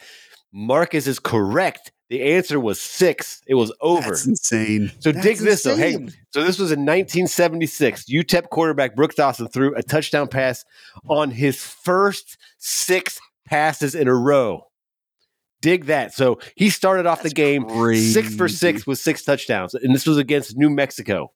[0.53, 1.93] Marcus is correct.
[2.11, 3.41] The answer was six.
[3.47, 4.03] It was over.
[4.11, 4.93] That's insane.
[5.01, 5.77] So That's dig this though.
[5.77, 6.13] Hang insane.
[6.35, 8.05] So this was in 1976.
[8.05, 10.65] UTEP quarterback Brooks Dawson threw a touchdown pass
[11.09, 14.67] on his first six passes in a row.
[15.61, 16.13] Dig that.
[16.13, 20.07] So he started off That's the game six for six with six touchdowns, and this
[20.07, 21.33] was against New Mexico.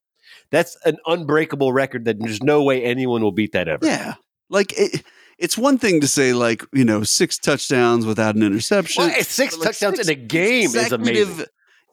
[0.50, 3.86] That's an unbreakable record that there's no way anyone will beat that ever.
[3.86, 4.14] Yeah,
[4.50, 5.04] like it,
[5.38, 9.04] it's one thing to say like you know six touchdowns without an interception.
[9.04, 11.46] Well, six like, touchdowns six in a game is amazing.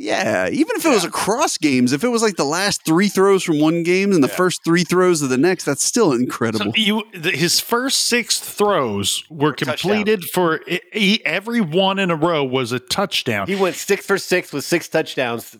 [0.03, 3.41] Yeah, even if it was across games, if it was like the last three throws
[3.43, 4.35] from one game and the Yeah.
[4.35, 6.73] first three throws of the next, that's still So incredible.
[6.75, 9.81] you, the, his first six throws were touchdowns.
[9.81, 13.47] completed for e- e- every one in a row was a touchdown.
[13.47, 15.55] He went six for six with six touchdowns,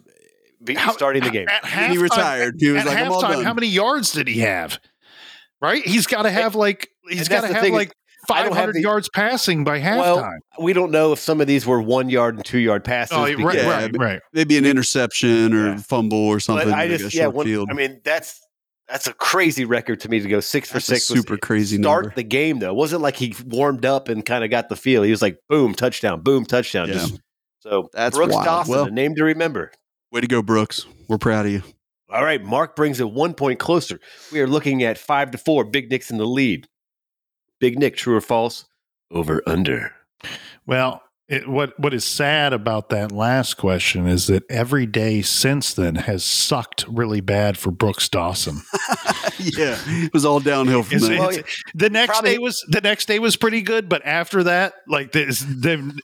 [0.75, 1.47] How- starting the game.
[1.47, 2.55] At And he halftime- retired.
[2.59, 4.77] He was at like, "I'm all halftime, done." How many yards did he have?
[5.61, 7.93] Right, he's got to have like he's got to have thing like
[8.29, 9.97] I don't five have hundred the- yards passing by halftime.
[9.99, 13.17] Well, we don't know if some of these were one yard and two yard passes.
[13.17, 14.19] oh, right, because- yeah, right, right.
[14.33, 15.77] Maybe an interception or Yeah.
[15.77, 16.69] fumble or something.
[16.69, 17.69] But I just a yeah, one, field.
[17.69, 18.39] I mean that's
[18.89, 21.09] that's a crazy record to me to go six for That's six.
[21.09, 22.15] with- super crazy Start number.
[22.15, 22.69] the game though.
[22.69, 25.03] It wasn't like he warmed up and kind of got the feel.
[25.03, 26.87] He was like boom touchdown, boom touchdown.
[26.89, 26.93] Yeah.
[26.95, 27.19] Just
[27.59, 28.45] so That's Brooks wild.
[28.45, 29.71] Dawson, Well- a name to remember.
[30.11, 30.85] Way to go, Brooks.
[31.07, 31.63] We're proud of you.
[32.11, 33.99] All right, Mark brings it one point closer.
[34.31, 35.63] We are looking at five to four.
[35.63, 36.67] Big Nic's in the lead.
[37.63, 38.65] Big Nic, true or false?
[39.09, 39.95] Over under.
[40.65, 45.73] Well, it, what what is sad about that last question is that every day since
[45.73, 48.61] then has sucked really bad for Brooks Dawson.
[49.39, 51.19] yeah, it was all downhill from there.
[51.19, 51.31] Well,
[51.73, 55.11] the next probably- day was the next day was pretty good, but after that, like
[55.13, 55.45] this,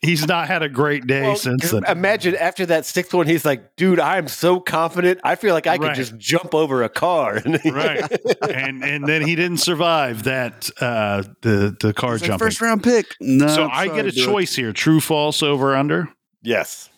[0.02, 1.84] he's not had a great day Well, since then.
[1.86, 5.20] Imagine after that sixth one, he's like, dude, I'm so confident.
[5.24, 7.42] I feel like I could just jump over a car.
[7.66, 8.10] right,
[8.50, 12.48] and and then he didn't survive that uh, the the car He's like, jumping.
[12.48, 13.16] first round pick.
[13.20, 14.16] No, so I get a Brooks.
[14.24, 16.10] choice here: true, false, over, under,
[16.42, 16.90] yes.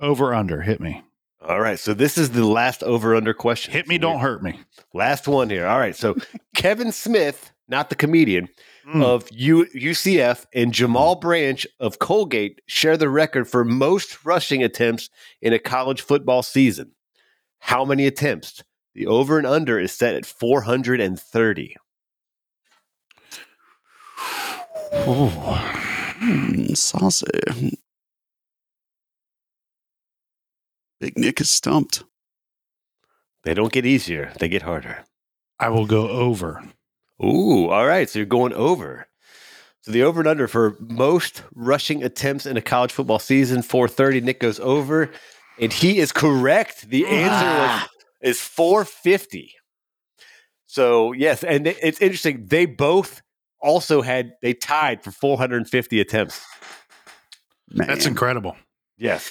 [0.00, 0.60] over, under.
[0.62, 1.02] Hit me,
[1.46, 1.78] All right.
[1.78, 3.72] So this is the last over under question.
[3.72, 4.60] hit me, don't hurt me.
[4.94, 5.66] Last one here.
[5.66, 5.96] All right.
[5.96, 6.16] So
[6.56, 8.48] Kevin Smith, not the comedian,
[8.84, 9.04] Mm.
[9.04, 15.08] of U- UCF and Jamal Branch of Colgate share the record for most rushing attempts
[15.40, 16.90] in a college football season.
[17.60, 18.64] How many attempts?
[18.96, 21.76] The over and under is set at 430.
[26.22, 27.26] Mm, saucy.
[31.00, 32.04] Big Nic is stumped.
[33.42, 35.04] They don't get easier, they get harder.
[35.58, 36.62] I will go over.
[37.22, 38.08] Ooh, all right.
[38.08, 39.08] So you're going over.
[39.82, 44.20] So the over and under for most rushing attempts in a college football season, 430.
[44.20, 45.10] Nic goes over,
[45.58, 46.88] and he is correct.
[46.88, 47.88] The answer was,
[48.20, 49.54] is 450.
[50.66, 52.46] So yes, and it's interesting.
[52.46, 53.22] They both
[53.62, 56.44] also had they tied for 450 attempts.
[57.70, 57.86] Man.
[57.88, 58.56] That's incredible.
[58.98, 59.30] Yes.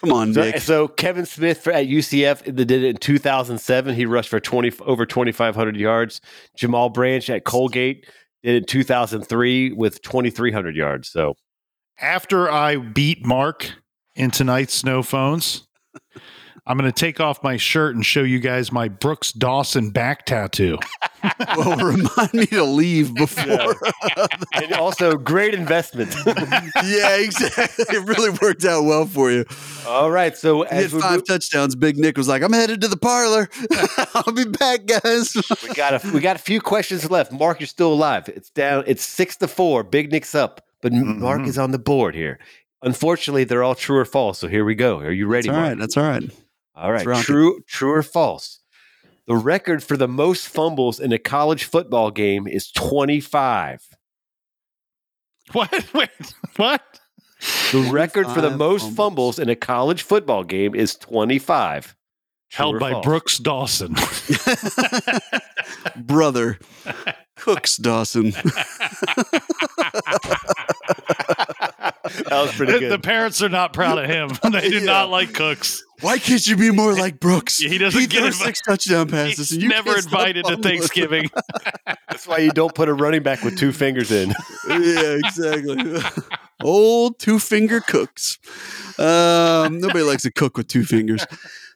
[0.00, 0.58] Come on, So, Nic.
[0.60, 3.94] so Kevin Smith for, at UCF did it in 2007.
[3.94, 6.22] He rushed for 20 over 2,500 yards.
[6.56, 8.06] Jamal Branch at Colgate
[8.42, 11.08] did it in 2003 with 2,300 yards.
[11.10, 11.34] So
[12.00, 13.72] After I beat Mark
[14.16, 15.68] in tonight's no phones,
[16.66, 20.26] I'm going to take off my shirt and show you guys my Brooks Dawson back
[20.26, 20.78] tattoo.
[21.56, 23.76] well, remind me to leave before.
[24.54, 26.14] and also great investment.
[26.26, 27.84] yeah, exactly.
[27.96, 29.44] It really worked out well for you.
[29.86, 31.74] All right, so He had as we, five move- touchdowns.
[31.74, 33.48] Big Nic was like, "I'm headed to the parlor.
[34.14, 35.34] I'll be back, guys."
[35.66, 37.32] we got a we got a few questions left.
[37.32, 38.28] Mark, you're still alive.
[38.28, 38.84] It's down.
[38.86, 39.82] It's six to four.
[39.82, 41.48] Big Nic's up, but Mark Mhm.
[41.48, 42.38] is on the board here.
[42.82, 44.38] Unfortunately, they're all true or false.
[44.38, 44.98] So here we go.
[45.00, 45.48] Are you ready?
[45.48, 45.68] That's all Mark?
[45.70, 45.78] right.
[45.78, 46.30] That's all right.
[46.80, 47.26] All right, Let's rock it.
[47.26, 48.60] true, true or false?
[49.26, 53.86] The record for the most fumbles in a college football game is 25.
[55.52, 55.86] What?
[55.94, 56.08] Wait,
[56.56, 57.00] what?
[57.72, 58.96] The record for the most fumbles.
[58.96, 61.84] fumbles in a college football game is 25.
[61.84, 61.94] True
[62.64, 63.04] held by false?
[63.04, 63.94] Brooks Dawson.
[65.96, 66.58] Brother.
[67.36, 68.32] Cooks Dawson.
[72.16, 72.90] That was pretty good.
[72.92, 74.30] the parents are not proud of him.
[74.52, 74.84] they do Yeah.
[74.84, 75.82] not like Cooks.
[76.00, 77.58] Why can't you be more like Brooks?
[77.58, 79.36] He doesn't get throws invi- six touchdown passes.
[79.50, 80.56] He's and you never invited to.
[80.56, 81.28] Thanksgiving.
[81.86, 84.30] That's why you don't put a running back with two fingers in.
[84.68, 86.00] yeah, exactly.
[86.62, 88.38] Old two finger cooks.
[88.98, 91.24] Um, nobody likes to cook with two fingers.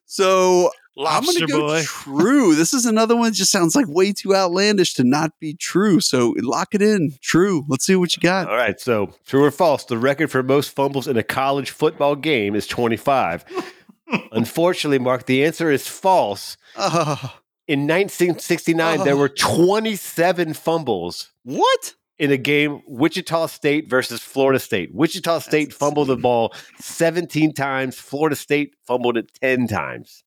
[0.06, 2.54] So I'm going to go true.
[2.54, 6.00] This is another one that just sounds like way too outlandish to not be true.
[6.00, 7.14] So lock it in.
[7.20, 7.64] True.
[7.68, 8.48] Let's see what you got.
[8.48, 9.84] All right, so true or false?
[9.84, 13.44] The record for most fumbles in a college football game is 25.
[14.32, 16.56] Unfortunately, Mark, the answer is false.
[16.76, 19.18] Ah, In 1969, there Oh.
[19.18, 21.94] were 27 fumbles what?
[22.18, 24.94] in a game Wichita State versus Florida State.
[24.94, 30.22] Wichita State fumbled the ball 17 times, Florida State fumbled it 10 times.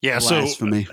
[0.00, 0.86] Yeah, so Blasphemy.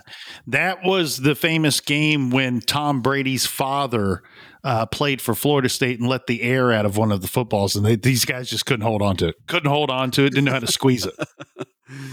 [0.48, 4.24] that was the famous game when Tom Brady's father
[4.64, 7.76] uh, played for Florida State and let the air out of one of the footballs,
[7.76, 9.36] and they, these guys just couldn't hold on to it.
[9.48, 10.30] Couldn't hold on to it.
[10.32, 11.14] Didn't know how to squeeze it.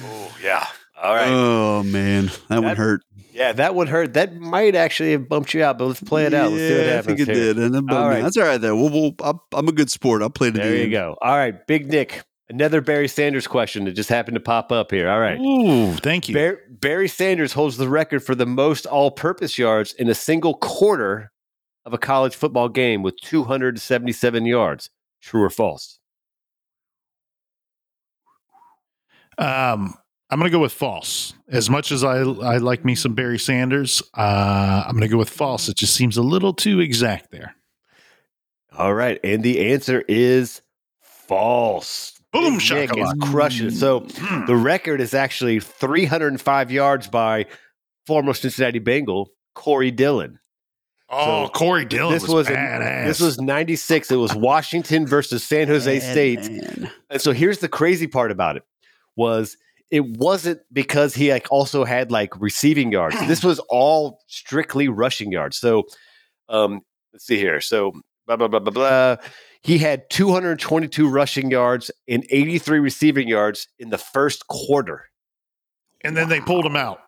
[0.04, 0.66] Oh, yeah.
[1.02, 1.28] All right.
[1.30, 3.00] Oh man, that, one hurt.
[3.32, 4.12] yeah, that one hurt.
[4.12, 6.52] That might actually have bumped you out, but let's play it out.
[6.52, 7.06] Let's see what Yeah, happens.
[7.12, 7.44] I think it here.
[7.54, 7.56] did.
[7.58, 8.20] And it bummed All me.
[8.20, 8.60] That's all right.
[8.60, 10.20] Then we'll, we'll, I'll, I'm a good sport.
[10.20, 10.92] I'll play to the There you end.
[10.92, 11.16] go.
[11.22, 12.22] All right, Big Nic.
[12.48, 15.08] Another Barry Sanders question that just happened to pop up here.
[15.08, 15.38] All right.
[15.40, 16.34] Ooh, thank you.
[16.34, 20.54] Bar- Barry Sanders holds the record for the most all purpose yards in a single
[20.54, 21.32] quarter
[21.84, 24.90] of a college football game with 277 yards.
[25.20, 25.98] True or false?
[29.38, 29.94] Um,
[30.30, 31.34] I'm going to go with false.
[31.48, 35.18] As much as I I like me some Barry Sanders, uh, I'm going to go
[35.18, 35.68] with false.
[35.68, 37.54] It just seems a little too exact there.
[38.76, 39.18] All right.
[39.22, 40.62] And the answer is
[41.00, 42.18] false.
[42.32, 43.72] Boom, Nic is crushing it.
[43.72, 44.46] So Mm.
[44.46, 47.46] the record is actually 305 yards by
[48.06, 50.38] former Cincinnati Bengal, Corey Dillon.
[51.10, 53.06] Oh, So, Corey Dillon this was, was a- badass.
[53.06, 54.10] This was 96.
[54.10, 56.40] It was Washington versus San Jose State.
[56.50, 56.90] Man.
[57.10, 58.62] And so here's the crazy part about it
[59.14, 59.58] was
[59.90, 63.14] it wasn't because he like also had like receiving yards.
[63.28, 65.58] This was all strictly rushing yards.
[65.58, 65.82] So
[66.48, 66.80] um
[67.12, 67.60] let's see here.
[67.60, 67.92] So
[68.26, 69.16] blah blah blah blah blah.
[69.62, 75.06] He had 222 rushing yards and 83 receiving yards in the first quarter.
[76.04, 76.98] and then they pulled him out.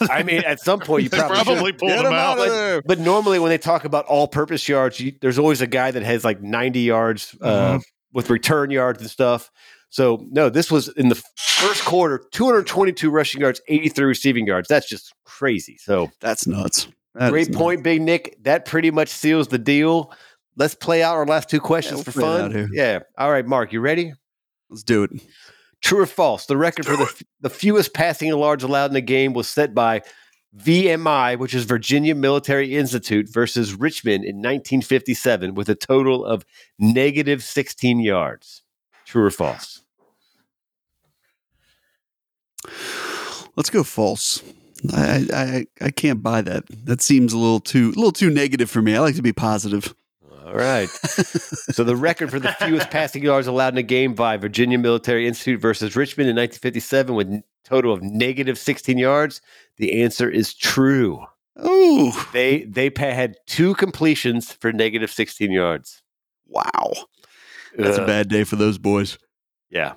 [0.00, 2.38] I mean, at some point you probably, probably pulled Get him him out.
[2.38, 2.82] out of there.
[2.82, 6.24] But normally when they talk about all-purpose yards, you, there's always a guy that has
[6.24, 7.82] like 90 yards uh, Mhm.
[8.12, 9.50] with return yards and stuff.
[9.88, 14.68] So no, this was in the first quarter, 222 rushing yards, 83 receiving yards.
[14.68, 15.76] That's just crazy.
[15.78, 16.86] So That's nuts.
[17.16, 18.36] That great is point, Big Nic.
[18.42, 20.12] That pretty much seals the deal.
[20.56, 22.70] Let's play out our last two questions we'll for fun.
[22.72, 23.00] Yeah.
[23.16, 24.12] All right, Mark, you ready?
[24.68, 25.10] Let's do it.
[25.80, 26.46] True or false?
[26.46, 30.02] The record for the, the fewest passing yards allowed in a game was set by
[30.56, 36.44] VMI, which is Virginia Military Institute, versus Richmond in 1957, with a total of
[36.78, 38.62] negative 16 yards.
[39.06, 39.82] True or false?
[43.56, 44.42] Let's go false.
[44.92, 45.26] I,
[45.80, 46.64] I I can't buy that.
[46.84, 48.94] That seems a little too a little too negative for me.
[48.94, 49.94] I like to be positive.
[50.50, 50.88] All right.
[50.88, 55.28] so the record for the fewest passing yards allowed in a game by Virginia Military
[55.28, 59.40] Institute versus Richmond in 1957, with a total of negative 16 yards.
[59.76, 61.24] The answer is true.
[61.56, 66.02] Oh They they had two completions for negative 16 yards.
[66.46, 66.92] wow,
[67.76, 69.18] that's Uh, a bad day for those boys.
[69.70, 69.94] Yeah.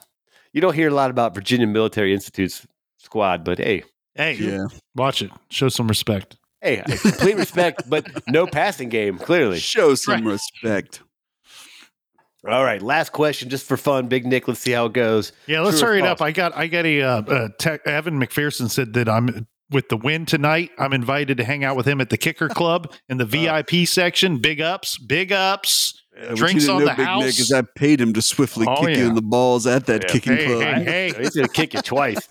[0.52, 3.84] You don't hear a lot about Virginia Military Institute's squad, but hey,
[4.16, 5.32] Hey, Yeah, watch it.
[5.50, 6.38] Show some respect.
[6.64, 9.60] Hey, I complete respect, but no passing game, clearly.
[9.60, 10.24] show some Right.
[10.24, 11.02] respect.
[12.48, 14.08] All right, last question, just for fun.
[14.08, 15.32] Big Nic, let's see how it goes.
[15.48, 16.22] Yeah, let's True hurry it up.
[16.22, 19.96] I got I got a uh, uh, tech, Evan McPherson said that I'm with the
[19.96, 20.72] win tonight.
[20.78, 24.40] I'm invited to hang out with him at the Kicker Club in the VIP section.
[24.40, 26.02] Big ups, big ups.
[26.18, 27.24] Yeah, Drinks on know, the Big house.
[27.24, 30.04] Nic, is I paid him to swiftly Oh, kick you in the balls at that
[30.04, 30.10] Yeah.
[30.14, 30.62] kicking Hey, club.
[30.62, 31.14] hey, hey.
[31.24, 32.28] He's going to kick you twice.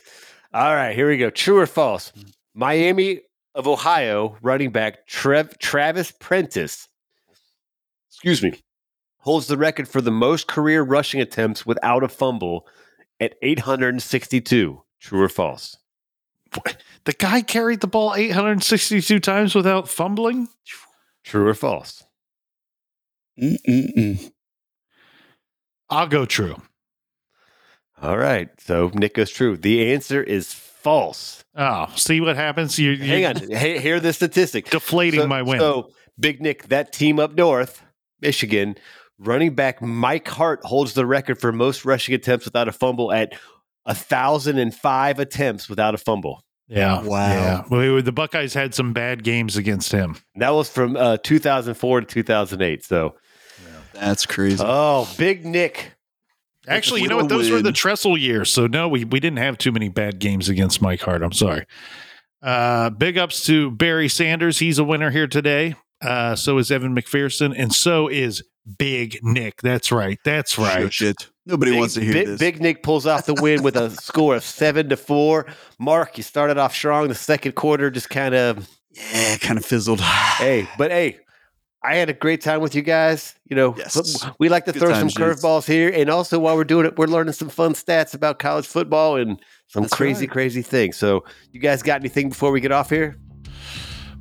[0.54, 1.30] All right, here we go.
[1.30, 2.12] True or false?
[2.54, 3.22] Miami
[3.54, 6.88] of Ohio running back Trev, Travis Prentice,
[8.10, 8.60] excuse me,
[9.18, 12.66] holds the record for the most career rushing attempts without a fumble
[13.20, 14.82] at 862.
[15.00, 15.76] True or false?
[17.04, 20.48] The guy carried the ball 862 times without fumbling.
[21.24, 22.04] True or false?
[23.40, 24.32] Mm-mm-mm.
[25.88, 26.60] I'll go true.
[28.00, 28.48] All right.
[28.60, 29.56] So Nic goes true.
[29.56, 31.44] The answer is false.
[31.54, 32.78] Oh, see what happens?
[32.78, 33.50] You, you Hang on.
[33.50, 34.70] Hey, hear the statistic.
[34.70, 35.58] deflating so, my win.
[35.58, 37.82] So, Big Nic, that team up north,
[38.20, 38.76] Michigan,
[39.18, 43.34] running back Mike Hart holds the record for most rushing attempts without a fumble at
[43.86, 46.44] a thousand and five attempts without a fumble.
[46.68, 47.02] Yeah.
[47.02, 47.28] Wow.
[47.28, 47.62] Yeah.
[47.68, 50.16] Well, the Buckeyes had some bad games against him.
[50.36, 52.84] That was from uh, 2004 to 2008.
[52.84, 53.16] So,
[53.92, 54.62] That's crazy.
[54.64, 55.92] oh, Big Nic.
[56.68, 57.28] Actually, you know what?
[57.28, 58.50] don't Those were the win- Tressel years.
[58.50, 61.22] So no, we we didn't have too many bad games against Mike Hart.
[61.22, 61.66] I'm sorry.
[62.42, 64.58] Uh, big ups to Barry Sanders.
[64.58, 65.76] He's a winner here today.
[66.00, 68.42] Uh, so is Evan McPherson, and so is
[68.78, 69.62] Big Nic.
[69.62, 70.18] That's right.
[70.24, 70.92] That's right.
[70.92, 71.28] Shit.
[71.46, 72.38] Nobody Big, wants to hear Big, this.
[72.38, 75.46] Big Nic pulls off the win with a score of seven to four.
[75.78, 77.08] Mark, you started off strong.
[77.08, 80.00] The second quarter just kind of yeah, kind of fizzled.
[80.38, 81.18] hey, but hey,
[81.84, 83.34] I had a great time with you guys.
[83.48, 84.24] You know, Yes.
[84.38, 86.96] we like to Good throw times, some curveballs here, and also while we're doing it,
[86.96, 90.30] we're learning some fun stats about college football and some That's crazy, right.
[90.32, 90.96] crazy things.
[90.96, 93.16] So, you guys got anything before we get off here?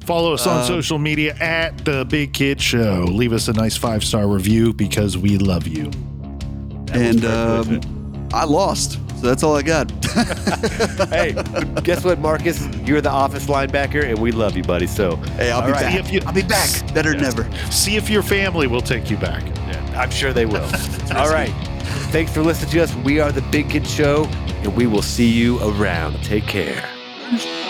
[0.06, 3.06] Follow us on Uh, social media at the Big Kid Show.
[3.08, 5.92] Leave us a nice five star review because we love you.
[6.94, 7.80] and um,
[8.34, 8.98] I lost.
[9.22, 9.92] So that's all I got.
[11.10, 11.34] hey,
[11.84, 12.66] guess what, Marcus?
[12.78, 14.88] You're the office linebacker, and we love you, buddy.
[14.88, 15.82] So, hey, I'll be All right.
[15.82, 15.94] back.
[15.94, 16.94] See if you- I'll be back.
[16.96, 17.48] Better than ever.
[17.70, 19.44] See if your family will take you back.
[19.96, 20.64] I'm sure they will.
[21.16, 21.54] All right.
[22.10, 22.96] Thanks for listening to us.
[22.96, 24.26] We are the Big Kid Show,
[24.64, 26.16] and we will see you around.
[26.24, 26.84] Take care.